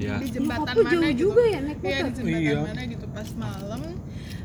Iya. 0.00 0.14
Di 0.16 0.28
jembatan 0.32 0.72
lu 0.72 0.82
mana 0.82 0.90
jauh 0.90 1.04
gitu. 1.06 1.20
juga 1.22 1.42
ya 1.44 1.58
naik 1.60 1.78
Iya 1.78 1.84
di 1.84 2.00
motor? 2.00 2.16
jembatan 2.16 2.40
Iya. 2.42 2.56
mana 2.64 2.82
gitu 2.86 3.06
pas 3.10 3.28
malam 3.36 3.82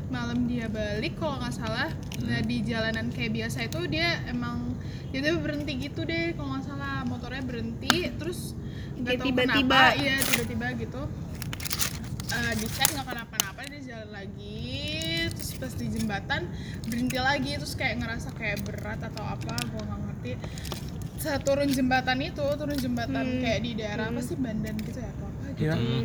malam 0.06 0.38
dia 0.44 0.66
balik 0.68 1.12
kalau 1.16 1.36
nggak 1.36 1.54
salah 1.56 1.90
nah 2.20 2.40
di 2.40 2.56
jalanan 2.62 3.06
kayak 3.08 3.32
biasa 3.34 3.58
itu 3.64 3.80
dia 3.88 4.08
emang 4.26 4.76
dia 5.08 5.18
tuh 5.24 5.40
berhenti 5.40 5.72
gitu 5.80 6.00
deh 6.02 6.30
kalau 6.32 6.52
nggak 6.52 6.64
salah 6.64 7.02
motornya 7.02 7.42
berhenti 7.42 8.06
terus 8.12 8.54
nggak 8.94 9.16
tahu 9.16 9.26
tiba-tiba. 9.26 9.74
kenapa 9.74 9.96
iya 9.96 10.16
tiba-tiba 10.22 10.66
gitu 10.78 11.02
Eh, 12.28 12.52
di 12.54 12.66
chat 12.68 12.90
nggak 12.90 13.06
kenapa-napa 13.06 13.60
dia 13.64 13.80
jalan 13.86 14.10
lagi 14.12 14.74
terus 15.30 15.50
pas 15.54 15.72
di 15.72 15.86
jembatan 15.88 16.42
berhenti 16.84 17.18
lagi 17.18 17.50
terus 17.54 17.72
kayak 17.72 17.96
ngerasa 17.96 18.28
kayak 18.34 18.60
berat 18.60 18.98
atau 19.00 19.24
apa 19.24 19.54
gue 19.64 19.78
nggak 19.80 20.00
ngerti 20.02 20.32
saat 21.16 21.40
turun 21.42 21.66
jembatan 21.68 22.18
itu 22.20 22.44
turun 22.52 22.76
jembatan 22.76 23.24
Hmm. 23.24 23.40
kayak 23.40 23.60
di 23.60 23.70
daerah 23.74 24.10
apa 24.10 24.20
sih 24.20 24.36
Bandan 24.36 24.76
gitu 24.76 24.98
ya 24.98 25.08
apa 25.08 25.26
apa 25.56 25.62
gitu 25.72 25.88
Iya. 25.88 26.04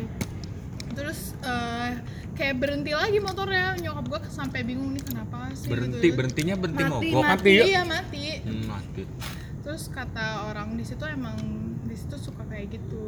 terus 0.92 1.20
eh, 1.38 1.90
kayak 2.32 2.54
berhenti 2.58 2.92
lagi 2.92 3.18
motornya 3.18 3.76
nyokap 3.78 4.04
gue 4.06 4.20
sampai 4.26 4.60
bingung 4.62 4.90
nih 4.90 5.04
kenapa 5.04 5.52
sih 5.54 5.68
Berhenti, 5.68 6.00
gitu. 6.02 6.16
berhentinya 6.16 6.54
berhenti 6.54 6.82
Mati, 6.82 7.08
mogok. 7.10 7.24
Mati 7.26 7.50
ya? 7.50 7.64
iya 7.66 7.82
mati 7.82 8.24
Hmm, 8.40 8.64
mati. 8.66 9.02
terus 9.62 9.82
kata 9.88 10.26
orang 10.46 10.74
di 10.74 10.82
situ 10.82 11.04
emang 11.06 11.36
di 11.82 11.94
situ 11.94 12.16
suka 12.18 12.42
kayak 12.46 12.72
gitu 12.72 13.04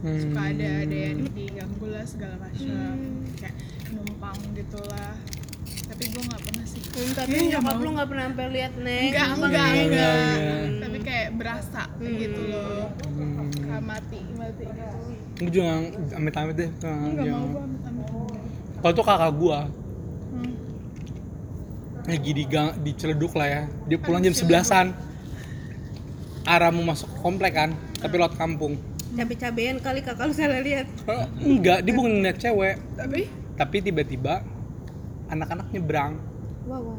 Hmm. 0.00 0.18
suka 0.18 0.40
ada 0.46 0.68
ada 0.82 0.96
yang 1.04 1.30
diganggu 1.30 1.86
lah 1.86 2.04
segala 2.04 2.34
macam 2.36 2.66
Hmm. 2.66 3.22
kayak 3.34 3.54
numpang 3.92 4.38
gitulah 4.52 5.14
tapi 5.84 6.04
gue 6.08 6.22
nggak 6.22 6.42
pernah 6.42 6.66
sih 6.66 6.82
Hmm, 6.82 7.12
tapi 7.14 7.32
Iya, 7.34 7.44
nyokap 7.54 7.76
lu 7.78 7.88
nggak 7.92 8.08
pernah 8.08 8.24
sampai 8.26 8.46
lihat 8.50 8.72
nek. 8.76 9.00
enggak 9.06 9.26
Numpang 9.30 9.46
enggak 9.46 9.66
naik. 9.66 9.84
enggak 9.86 10.16
iya. 10.34 10.56
tapi 10.82 10.98
kayak 11.02 11.28
berasa 11.34 11.82
kayak 11.94 12.14
gitu 12.18 12.40
loh 12.46 12.84
kayak 13.54 13.82
mati 13.82 14.20
mati 14.34 14.64
gitu 14.66 15.00
Gue 15.42 15.52
juga 15.52 15.82
amit-amit 16.14 16.54
deh. 16.54 16.70
Enggak 16.70 17.26
yang- 17.26 17.42
mau 17.42 17.50
gue 17.50 17.62
amit-amit 17.66 18.06
Kalau 18.82 18.94
tuh 18.94 19.06
kakak 19.06 19.32
gua 19.34 19.58
Hmm. 20.32 20.54
lagi 22.02 22.30
di 22.32 22.44
gang, 22.46 22.74
di 22.78 22.90
Ciledug 22.94 23.30
lah 23.34 23.46
ya. 23.46 23.62
Dia 23.86 23.98
pulang 23.98 24.18
jam 24.18 24.34
sebelasan. 24.34 24.90
Arah 26.42 26.74
mau 26.74 26.82
masuk 26.82 27.06
komplek 27.22 27.54
kan, 27.54 27.70
tapi 28.02 28.18
lewat 28.18 28.34
kampung. 28.34 28.74
Cabe-cabean 29.14 29.78
kali 29.78 30.02
kakak 30.02 30.26
lu 30.26 30.34
salah 30.34 30.58
lihat. 30.58 30.90
Eh, 31.06 31.26
enggak, 31.38 31.86
dia 31.86 31.92
bukan 31.94 32.10
ngeliat 32.10 32.38
cewek, 32.38 32.74
tapi 32.96 33.30
tapi 33.54 33.76
tiba-tiba 33.78 34.42
anak-anak 35.28 35.70
nyebrang. 35.70 36.18
Wow, 36.66 36.82
wow. 36.82 36.98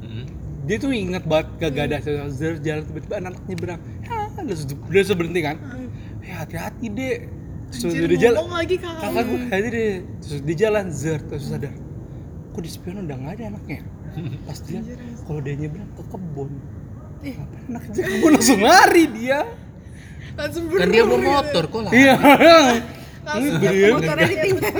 Hmm. 0.00 0.24
Dia 0.64 0.76
tuh 0.76 0.92
inget 0.92 1.24
banget 1.24 1.48
gak, 1.58 1.70
gak 1.74 1.84
ada 1.84 1.96
zer 2.28 2.56
jalan 2.60 2.82
tiba-tiba 2.84 3.14
anak 3.20 3.34
nyebrang. 3.44 3.80
Ya, 4.00 4.16
dia 4.40 4.56
sudah 4.56 4.76
dia 4.88 5.02
sudah 5.04 5.18
berhenti 5.20 5.40
kan. 5.44 5.56
Ya 6.24 6.34
hati-hati 6.40 6.86
deh. 6.88 7.16
Terus 7.68 7.92
Anjir, 7.92 8.08
udah 8.08 8.18
jalan. 8.18 8.38
lagi 8.48 8.76
kakak 8.80 9.02
Kakak 9.04 9.24
gue 9.28 9.40
hati 9.52 9.68
deh. 9.68 9.94
Terus 10.24 10.40
dia 10.40 10.56
jalan 10.56 10.84
zer 10.88 11.20
terus 11.20 11.44
sadar. 11.52 11.74
Kok 12.56 12.60
di 12.64 12.70
spion 12.72 13.04
udah 13.04 13.16
nggak 13.20 13.32
ada 13.38 13.44
anaknya? 13.54 13.80
Pas 14.48 14.58
dia 14.64 14.80
kalau 15.28 15.40
dia 15.44 15.54
nyebrang 15.54 15.90
ke 15.92 16.02
kebun. 16.08 16.50
Eh, 17.22 17.34
anak 17.68 17.82
ke 17.92 18.00
kebun 18.00 18.30
langsung 18.34 18.60
lari 18.64 19.04
dia. 19.12 19.40
langsung 20.38 20.64
Kan 20.70 20.88
dia 20.88 21.02
bawa 21.02 21.18
motor 21.18 21.64
kok 21.66 21.80
lah. 21.82 21.92
Iya. 21.92 22.14
langsung 23.28 23.60
Iya. 23.60 23.88
Motornya 23.92 24.28
ditinggal. 24.32 24.74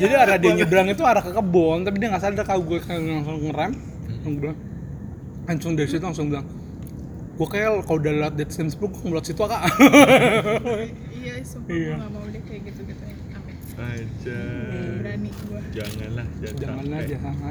Jadi 0.00 0.14
arah 0.16 0.36
dia 0.40 0.52
nyebrang 0.56 0.88
itu 0.88 1.02
arah 1.04 1.20
ke 1.20 1.32
kebun, 1.36 1.78
tapi 1.84 1.96
dia 2.00 2.08
nggak 2.08 2.22
sadar 2.24 2.44
kalau 2.48 2.62
gue 2.64 2.78
kan 2.80 2.96
langsung 2.96 3.36
ngerem. 3.44 3.72
Langsung 4.08 4.34
langsung 5.50 5.72
dari 5.74 5.88
situ 5.90 6.04
langsung 6.04 6.30
bilang, 6.30 6.46
gue 7.36 7.48
kayak 7.50 7.82
kalau 7.84 7.98
udah 7.98 8.12
lewat 8.22 8.34
dead 8.38 8.48
sim 8.54 8.70
10 8.70 8.80
gue 8.80 9.02
ngelot 9.04 9.24
situ 9.28 9.42
kak. 9.44 9.62
iya 11.20 11.34
sumpah 11.42 11.70
Iya. 11.70 11.88
gue 11.88 11.96
gak 11.98 12.10
mau 12.10 12.24
deh 12.26 12.42
kayak 12.42 12.62
gitu 12.66 12.80
gitu 12.84 13.02
amit 13.04 13.56
Aja. 13.72 14.40
berani 14.98 15.30
gue 15.30 15.60
Janganlah, 15.70 16.26
jangan. 16.36 16.58
Jangan 16.58 16.84
sampai. 16.84 17.00
aja 17.02 17.16
sama. 17.18 17.50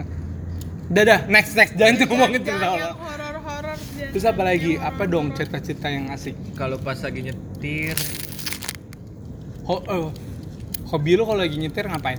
Udah 0.89 1.03
dah, 1.05 1.19
next 1.27 1.53
next 1.53 1.73
jangan 1.75 1.93
tuh 1.95 2.05
ngomongin 2.07 2.41
cerita 2.41 2.57
Jangan 2.59 2.79
yang 2.79 2.97
horor-horor 2.97 3.77
jangan 3.77 4.11
Terus 4.11 4.25
apa 4.25 4.41
lagi? 4.43 4.71
Apa 4.75 5.03
dong 5.05 5.27
cerita-cerita 5.31 5.87
yang 5.87 6.05
asik? 6.09 6.35
Kalau 6.53 6.77
pas 6.77 6.97
lagi 6.97 7.19
nyetir, 7.23 7.97
Ho 9.63 9.75
oh, 9.79 10.09
hobi 10.87 11.13
lo 11.13 11.23
kalau 11.23 11.39
lagi 11.39 11.55
nyetir 11.55 11.85
ngapain? 11.85 12.17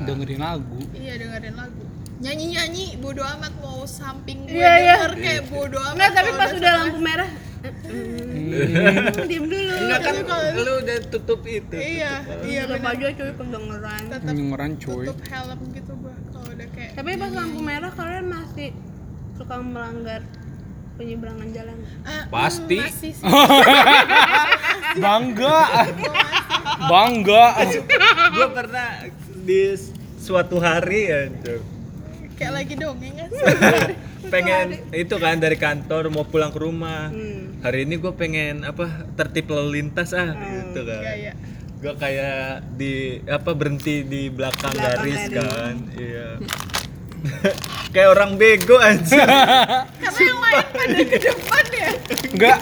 Dengerin 0.00 0.40
lagu. 0.40 0.80
iya 0.92 1.14
dengerin 1.14 1.54
lagu 1.54 1.82
nyanyi 2.18 2.46
nyanyi 2.50 2.86
bodo 2.96 3.22
amat 3.22 3.52
mau 3.58 3.80
samping 3.82 4.44
gue 4.44 4.52
Iya, 4.52 4.72
iya. 4.76 4.94
denger 4.98 5.12
kayak 5.16 5.42
bodo 5.48 5.78
amat 5.78 5.94
Enggak, 5.94 6.10
tapi 6.12 6.30
pas 6.34 6.50
udah 6.52 6.72
lampu 6.78 6.98
merah. 7.00 7.30
Diam 7.60 9.44
dulu. 9.46 9.72
enggak 9.80 10.00
kan 10.00 10.14
lu 10.56 10.72
udah 10.80 10.98
tutup 11.08 11.40
itu. 11.44 11.76
iya 11.76 12.24
iya 12.42 12.62
bener 12.64 12.90
aja 12.90 13.06
cuy 13.12 13.32
kedengeran. 13.32 14.02
tetap 14.08 14.24
Dengeran 14.26 14.72
cuy. 14.76 15.04
tutup 15.06 15.20
helm 15.26 15.60
gitu 15.70 15.92
gue 15.94 16.14
kalau 16.30 16.48
udah 16.50 16.68
kayak 16.72 16.90
Tapi 16.96 17.10
pas 17.16 17.30
lampu 17.30 17.60
merah 17.60 17.92
kalian 17.92 18.26
masih 18.26 18.68
suka 19.36 19.54
melanggar 19.58 20.20
penyeberangan 20.96 21.48
jalan. 21.50 21.76
Pasti. 22.28 22.76
hmm, 22.76 22.86
masih 22.86 23.12
sih 23.12 23.24
Bangga. 25.04 25.60
Bangga. 26.82 27.44
gue 28.30 28.48
pernah 28.50 28.88
di 29.40 29.62
suatu 30.16 30.60
hari 30.60 31.00
ya 31.06 31.20
kayak 32.36 32.52
lagi 32.54 32.74
dongeng 32.74 33.16
kan 33.16 33.28
pengen 34.28 34.66
itu 34.92 35.14
kan 35.16 35.36
dari 35.36 35.56
kantor 35.56 36.08
mau 36.08 36.24
pulang 36.24 36.48
ke 36.48 36.56
rumah 36.58 37.08
Hmm. 37.08 37.39
Hari 37.60 37.84
ini 37.84 38.00
gue 38.00 38.12
pengen 38.12 38.64
apa 38.64 38.88
tertib 39.14 39.52
lalu 39.52 39.80
lintas 39.80 40.16
ah 40.16 40.32
gitu 40.32 40.80
kan. 40.84 41.02
Gaya. 41.04 41.32
gue 41.80 41.94
kayak 41.96 42.44
di 42.76 42.92
apa 43.24 43.56
berhenti 43.56 44.04
di 44.04 44.28
belakang, 44.28 44.68
Belakang 44.76 45.00
garis 45.00 45.22
garis. 45.28 45.32
kan 45.32 45.74
iya. 45.96 46.28
Kayak 47.92 48.08
orang 48.16 48.38
bego 48.38 48.76
aja 48.80 49.24
karena 50.00 50.20
yang 50.20 50.40
lain 50.40 50.66
pada 50.72 50.98
ke 51.04 51.18
depan 51.20 51.64
ya? 51.74 51.90
Enggak, 52.32 52.58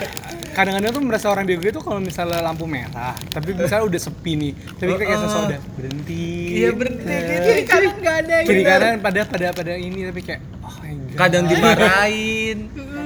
kadang-kadang 0.51 0.91
tuh 0.91 1.03
merasa 1.03 1.27
orang 1.29 1.45
bego 1.45 1.67
itu 1.67 1.79
kalau 1.79 1.99
misalnya 1.99 2.41
lampu 2.41 2.65
merah, 2.65 3.15
tapi 3.29 3.53
misalnya 3.53 3.85
udah 3.87 4.01
sepi 4.01 4.33
nih, 4.35 4.53
tapi 4.75 4.89
kita 4.93 5.05
kayak 5.05 5.15
Oh, 5.15 5.21
oh. 5.21 5.29
sosok 5.29 5.43
udah 5.47 5.61
berhenti. 5.75 6.27
Iya, 6.55 6.71
berhenti. 6.73 7.05
Nah, 7.05 7.21
kiri 7.41 7.63
kanan 7.65 7.93
nggak 7.97 8.17
ada 8.19 8.37
Kiri 8.43 8.55
gitu. 8.57 8.69
kanan 8.69 8.95
pada 8.99 9.21
pada 9.25 9.47
pada 9.51 9.73
ini 9.75 10.01
tapi 10.05 10.21
kayak 10.21 10.41
oh 10.61 10.77
enggak. 10.83 11.17
kadang 11.17 11.45
dimarahin. 11.51 12.59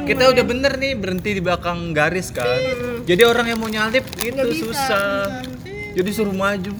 Kita 0.02 0.22
udah 0.28 0.44
bener 0.44 0.72
nih 0.76 0.92
berhenti 0.94 1.30
di 1.30 1.40
belakang 1.40 1.78
garis 1.92 2.28
kan. 2.28 2.46
Jadi 3.02 3.22
orang 3.22 3.46
yang 3.46 3.58
mau 3.58 3.66
nyalip 3.66 4.02
itu 4.18 4.66
susah. 4.66 5.42
jadi 5.92 6.08
suruh 6.08 6.32
maju. 6.32 6.72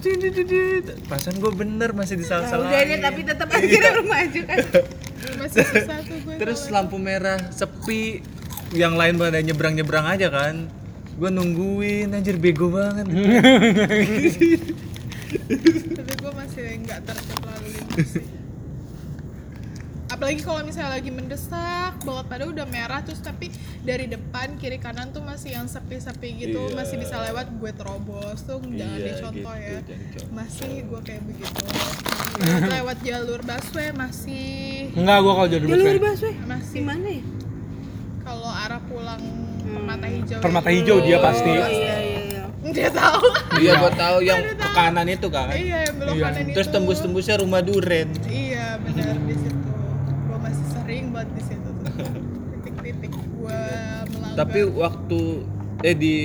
Pasan 1.05 1.37
gue 1.37 1.51
bener 1.53 1.93
masih 1.93 2.17
Nah, 2.17 2.21
disalah 2.41 2.65
udah 2.65 2.81
deh 2.81 2.99
tapi 2.99 3.21
tetap 3.21 3.47
akhirnya 3.47 3.91
lu 3.93 4.03
maju 4.05 4.41
kan. 4.43 4.57
Masih 5.39 5.63
susah 5.63 6.03
tuh 6.03 6.17
gue 6.19 6.35
terus 6.35 6.67
lampu 6.67 6.99
merah 6.99 7.39
sepi 7.47 8.19
yang 8.71 8.93
lain 8.93 9.15
pada 9.15 9.37
nyebrang 9.37 9.73
nyebrang 9.73 10.05
aja 10.07 10.27
kan. 10.27 10.67
Gue 11.13 11.29
nungguin 11.29 12.09
anjir 12.09 12.37
bego 12.37 12.67
banget. 12.67 13.05
Tapi 15.93 16.13
gue 16.15 16.31
masih 16.31 16.63
nggak 16.81 16.99
tertib 17.03 17.39
lalu 17.41 17.67
lintas 17.71 18.07
sih. 18.11 18.25
Apalagi 20.05 20.41
kalau 20.41 20.61
misalnya 20.61 20.93
lagi 20.93 21.09
mendesak 21.09 21.97
banget 21.99 22.25
pada 22.29 22.43
udah 22.45 22.65
merah 22.65 23.01
terus 23.01 23.17
tapi 23.17 23.49
dari 23.81 24.05
depan 24.05 24.61
kiri 24.61 24.77
kanan 24.77 25.09
tuh 25.09 25.25
masih 25.25 25.57
yang 25.57 25.65
sepi-sepi 25.65 26.37
gitu. 26.39 26.61
Iya. 26.63 26.75
masih 26.75 27.01
bisa 27.01 27.17
lewat 27.19 27.49
gue 27.51 27.71
terobos 27.73 28.39
tuh 28.41 28.61
jangan 28.69 28.93
Iya, 28.95 29.05
dicontoh 29.09 29.53
gitu, 29.57 29.65
ya. 29.65 29.79
jangan 30.13 30.29
masih 30.31 30.71
gue 30.85 30.99
kayak 31.01 31.23
begitu. 31.23 31.63
Lewat 32.63 32.97
jalur 33.01 33.41
busway 33.41 33.89
masih 33.89 34.89
Enggak, 34.93 35.17
gua 35.21 35.33
kalau 35.35 35.49
jadi 35.49 35.65
jalur 35.65 35.77
busway. 35.77 35.97
busway? 35.99 36.33
Di 36.33 36.45
masih 36.45 36.81
mana 36.81 37.07
ya 37.09 37.23
pulang 38.93 39.21
permata 39.65 40.07
hijau 40.07 40.37
Permata 40.39 40.69
itu. 40.69 40.77
hijau 40.79 40.97
dia 41.01 41.17
pasti. 41.19 41.49
oh 41.49 41.57
iya 41.57 41.67
iya 41.67 41.95
iya 42.21 42.43
dia 42.65 42.89
tahu 42.89 43.21
iya 43.57 43.71
gue 43.75 43.91
tahu 43.93 44.17
yang 44.21 44.39
ke 44.51 44.67
kanan 44.71 45.07
itu 45.07 45.27
kan 45.27 45.47
iya 45.51 45.77
yang 45.83 45.95
belok 45.97 46.13
Iya. 46.13 46.23
kanan 46.23 46.43
terus 46.49 46.67
itu. 46.67 46.73
tembus 46.73 46.99
tembusnya 46.99 47.35
rumah 47.37 47.59
duren 47.59 48.07
Iya 48.23 48.65
benar 48.79 49.15
di 49.19 49.35
situ. 49.35 49.59
Gua 50.23 50.37
masih 50.39 50.65
sering 50.69 51.03
buat 51.09 51.27
di 51.27 51.41
situ 51.41 51.69
tuh. 51.69 51.85
Titik-titik 52.61 53.11
gua 53.33 53.59
melanggar. 54.05 54.37
tapi 54.37 54.59
waktu 54.65 55.19
eh 55.81 55.95
di 55.95 56.15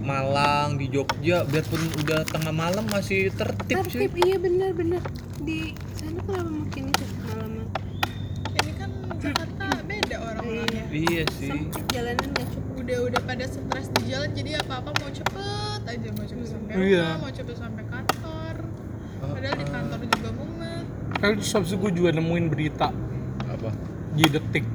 Malang 0.00 0.74
di 0.74 0.88
Jogja 0.88 1.44
biarpun 1.44 1.84
udah 1.98 2.24
tengah 2.24 2.48
malam 2.50 2.88
masih 2.88 3.28
tertib 3.30 3.84
sih 3.84 4.08
tertib 4.08 4.12
iya 4.18 4.36
benar 4.36 4.72
benar 4.72 5.02
di 5.38 5.76
sana 5.92 6.16
kenapa 6.18 6.48
makin 6.48 6.82
itu 6.88 7.04
malaman 7.20 7.66
ini 8.54 8.72
kan 8.72 8.90
Jakarta 9.14 9.51
orang-orangnya. 10.54 10.84
iya 10.90 11.24
sih 11.30 11.48
sempit 11.48 11.84
jalanan 11.88 12.28
cukup 12.34 12.60
Udah 12.74 12.98
udah 13.04 13.20
pada 13.22 13.44
stres 13.46 13.86
di 13.92 14.02
jalan 14.06 14.30
jadi 14.32 14.58
apa-apa 14.58 14.90
mau 14.92 15.06
cepet 15.08 15.80
aja 15.84 16.08
mau 16.10 16.24
cepet 16.24 16.46
sampai 16.48 16.72
Iya. 16.74 17.04
rumah, 17.06 17.18
mau 17.20 17.32
cepet 17.32 17.56
sampai 17.56 17.84
kantor. 17.86 18.54
Padahal 19.22 19.54
di 19.54 19.66
kantor 19.66 19.98
juga 20.10 20.30
mumet. 20.32 20.84
Kan 21.14 21.30
terus 21.38 21.70
gue 21.72 21.90
juga 21.92 22.10
nemuin 22.10 22.46
berita 22.48 22.88
apa 23.44 23.70
di 24.12 24.24
detik. 24.26 24.66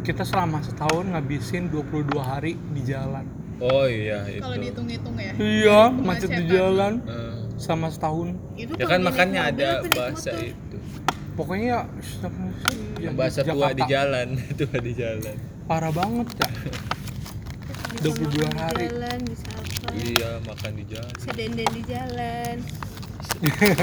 Kita 0.00 0.22
selama 0.22 0.62
setahun 0.62 1.04
ngabisin 1.08 1.66
22 1.66 2.14
hari 2.16 2.54
di 2.70 2.82
jalan. 2.84 3.26
oh 3.58 3.84
iya 3.84 4.22
itu 4.28 4.38
Kalau 4.38 4.56
dihitung-hitung 4.56 5.16
ya. 5.16 5.32
Iya, 5.34 5.80
macet 5.90 6.30
di 6.30 6.44
jalan 6.46 6.92
Eh, 7.02 7.34
sama 7.56 7.88
setahun. 7.88 8.38
itu 8.54 8.70
ya 8.72 8.86
kan 8.86 9.00
makanya 9.02 9.40
mobil 9.42 9.58
ada 9.58 9.68
apa 9.80 9.90
bahasa 9.90 10.30
itu 10.36 10.76
Pokoknya 11.36 11.66
ya, 11.66 11.80
yang 12.98 13.14
bahasa 13.14 13.44
tua 13.44 13.70
di 13.70 13.84
jalan 13.84 14.28
tua 14.58 14.78
di 14.78 14.92
jalan 14.92 15.36
Parah 15.64 15.92
banget 15.92 16.28
ya. 16.34 16.48
22 17.98 18.16
makan 18.18 18.48
di 18.48 18.56
hari. 18.56 18.84
jalan 18.86 19.18
bisa 19.22 19.46
apa 19.50 19.88
iya 19.98 20.30
makan 20.42 20.70
di 20.74 20.84
jalan 20.86 21.12
bisa 21.14 21.30
denden 21.32 21.68
di 21.70 21.82
jalan 21.84 22.56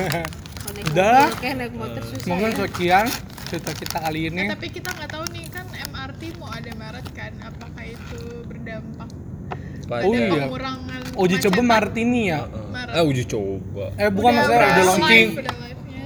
Udah. 0.86 1.28
kayak 1.38 1.56
naik 1.56 1.74
motor 1.74 2.02
susah 2.04 2.26
Mungkin 2.26 2.50
ya. 2.50 2.58
sekian 2.60 3.06
cerita 3.46 3.72
kita 3.72 3.98
kali 4.00 4.20
ini. 4.28 4.44
Eh, 4.44 4.50
tapi 4.50 4.68
kita 4.72 4.89
nggak 4.89 5.10
tahu 5.12 5.26
nih 5.30 5.46
kan 5.48 5.66
MRT 5.70 6.22
mau 6.36 6.50
ada 6.50 6.72
Maret 6.74 7.08
kan 7.12 7.32
apakah 7.39 7.84
itu 7.86 8.20
berdampak 8.44 9.10
Pada- 9.84 10.04
Oh 10.04 10.12
iya. 10.12 10.30
pengurangan 10.32 11.00
Uji 11.13 11.36
coba 11.39 11.54
kemacetan? 11.54 11.68
Martini 11.70 12.22
ya. 12.26 12.39
Heeh. 12.42 12.66
Maret. 12.72 12.94
eh 12.96 13.04
uji 13.04 13.24
coba 13.28 13.86
Eh 13.94 14.10
bukan 14.10 14.32
masalah 14.34 14.58
udah 14.58 14.72
udah 14.72 14.86
launching. 14.88 15.28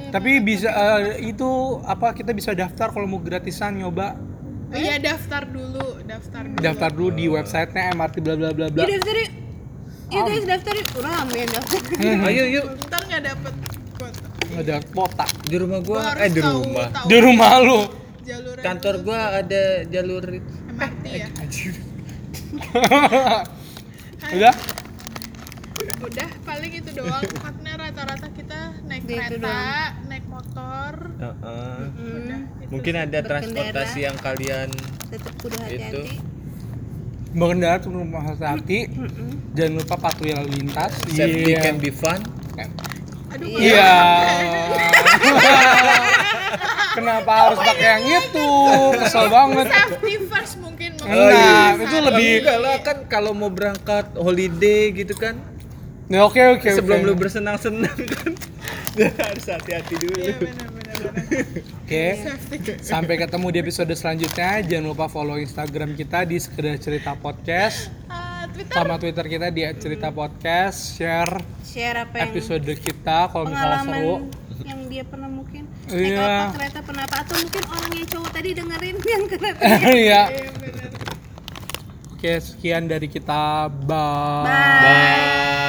Tapi 0.08 0.39
bisa 0.39 0.72
eh, 0.72 1.28
itu 1.28 1.50
apa 1.84 2.15
kita 2.15 2.32
bisa 2.32 2.56
daftar 2.56 2.96
kalau 2.96 3.08
mau 3.08 3.20
gratisan 3.20 3.76
nyoba. 3.78 4.15
Oh 4.67 4.76
iya 4.76 5.00
daftar 5.00 5.48
dulu, 5.48 6.04
daftar 6.04 6.43
dulu. 6.43 6.60
Daftar 6.60 6.91
dulu 6.91 7.15
di 7.15 7.32
websitenya 7.32 7.96
MRT 7.96 8.20
bla 8.20 8.36
bla 8.36 8.52
bla 8.52 8.67
bla. 8.67 8.84
Yuk 8.84 9.00
daftar 9.00 9.15
yuk 9.15 9.32
Yuk 10.08 10.24
guys 10.24 10.48
daftar 10.48 10.72
yuk 10.76 10.88
Rame 11.04 11.36
yang 11.36 11.52
daftar 11.52 11.80
ayo 12.32 12.43
yuk 12.48 12.65
Ntar 12.88 13.04
nggak 13.08 13.24
dapet 13.28 13.54
kuota. 14.00 14.28
Ada 14.58 14.80
kuota 14.91 15.26
di 15.48 15.56
rumah 15.60 15.80
Gua 15.84 16.15
eh 16.15 16.30
di 16.32 16.39
rumah 16.39 16.88
tahu 16.91 17.08
di 17.12 17.20
rumah 17.20 17.60
lu. 17.60 17.91
jalur 18.28 18.60
kantor 18.60 18.96
gua 19.08 19.39
ada 19.39 19.88
jalur. 19.88 20.24
MRT 20.67 21.04
ya. 21.15 21.32
Udah? 24.36 24.52
Udah 26.04 26.28
paling 26.43 26.76
itu 26.76 26.91
doang 26.91 27.24
rata-rata 27.98 28.30
kita 28.30 28.60
naik 28.86 29.02
Gitu 29.04 29.18
kereta, 29.18 29.42
doang. 29.42 30.06
naik 30.06 30.26
motor. 30.28 30.92
Heeh. 31.18 31.82
Udah. 31.98 32.42
itu 32.62 32.70
mungkin 32.70 32.94
ada 32.96 33.10
Berkendara. 33.10 33.30
transportasi 33.34 34.00
yang 34.00 34.18
kalian 34.18 34.70
Tetap 35.10 35.34
kudu 35.36 35.56
hati-hati 35.58 36.14
Mengendara 37.30 37.78
tuh 37.78 37.92
rumah 37.92 38.22
hati. 38.24 38.86
Jangan 39.52 39.74
lupa 39.76 39.96
patuhi 40.00 40.32
lalu 40.32 40.50
lintas. 40.56 40.94
safety 41.08 41.52
Iya. 41.52 41.60
can 41.60 41.78
be 41.78 41.90
fun 41.90 42.22
Aduh, 43.28 43.50
Iya. 43.52 43.92
Kenapa 46.94 47.32
harus 47.44 47.60
pakai 47.60 47.88
yang 47.92 48.04
itu? 48.16 48.50
Kesel 48.96 49.26
banget. 49.28 49.66
safety 49.70 50.14
first 50.24 50.54
mungkin. 50.58 50.90
Oh, 51.00 51.10
iya. 51.10 51.78
itu 51.78 51.98
lebih- 52.00 52.42
enggak 52.42 52.58
lah 52.60 52.76
kan 52.80 52.98
kalau 53.06 53.32
mau 53.32 53.50
berangkat 53.50 54.14
holiday 54.16 54.90
gitu 54.92 55.14
kan 55.14 55.38
Ya, 56.08 56.24
oke 56.24 56.39
oke. 56.56 56.70
sebelum 56.72 57.04
oke. 57.04 57.06
lu 57.06 57.13
bersenang-senang 57.13 57.91
kan 57.91 58.32
harus 59.28 59.46
hati-hati 59.46 59.93
dulu 59.98 60.15
Iya 60.17 60.36
benar-benar. 60.38 60.96
Oke. 61.84 62.06
Safety. 62.17 62.72
Sampai 62.80 63.15
ketemu 63.15 63.48
di 63.50 63.58
episode 63.60 63.91
selanjutnya. 63.91 64.63
Jangan 64.63 64.88
lupa 64.88 65.06
follow 65.06 65.36
Instagram 65.36 65.93
kita 65.93 66.24
di 66.24 66.39
sekedar 66.39 66.80
cerita 66.80 67.12
podcast. 67.13 67.91
Ah, 68.08 68.48
Twitter. 68.48 68.72
Sama 68.74 68.96
Twitter 68.96 69.26
kita 69.28 69.48
di 69.50 69.67
cerita 69.76 70.08
podcast. 70.10 70.96
Share 70.96 71.43
Share 71.62 71.98
apa 72.02 72.15
yang 72.17 72.32
episode 72.32 72.63
kita 72.74 73.28
kalau 73.28 73.46
misalnya 73.46 73.80
seru. 73.84 73.91
pengalaman 74.24 74.65
yang 74.65 74.80
dia 74.88 75.04
pernah 75.04 75.30
mungkin 75.30 75.63
naik 75.86 76.02
Iya. 76.10 76.26
apa 76.26 76.56
kereta 76.58 76.80
pernah 76.82 77.04
apa 77.06 77.17
atau 77.22 77.36
mungkin 77.38 77.63
orang 77.67 77.91
yang 77.93 78.08
cowok 78.10 78.30
tadi 78.32 78.50
dengerin 78.52 78.96
yang 78.98 79.24
kereta 79.28 79.60
Iya. 79.93 80.22
Iya. 80.26 80.50
Oke, 82.10 82.32
sekian 82.41 82.88
dari 82.88 83.06
kita. 83.06 83.70
Bye. 83.86 84.48
Bye. 84.82 85.67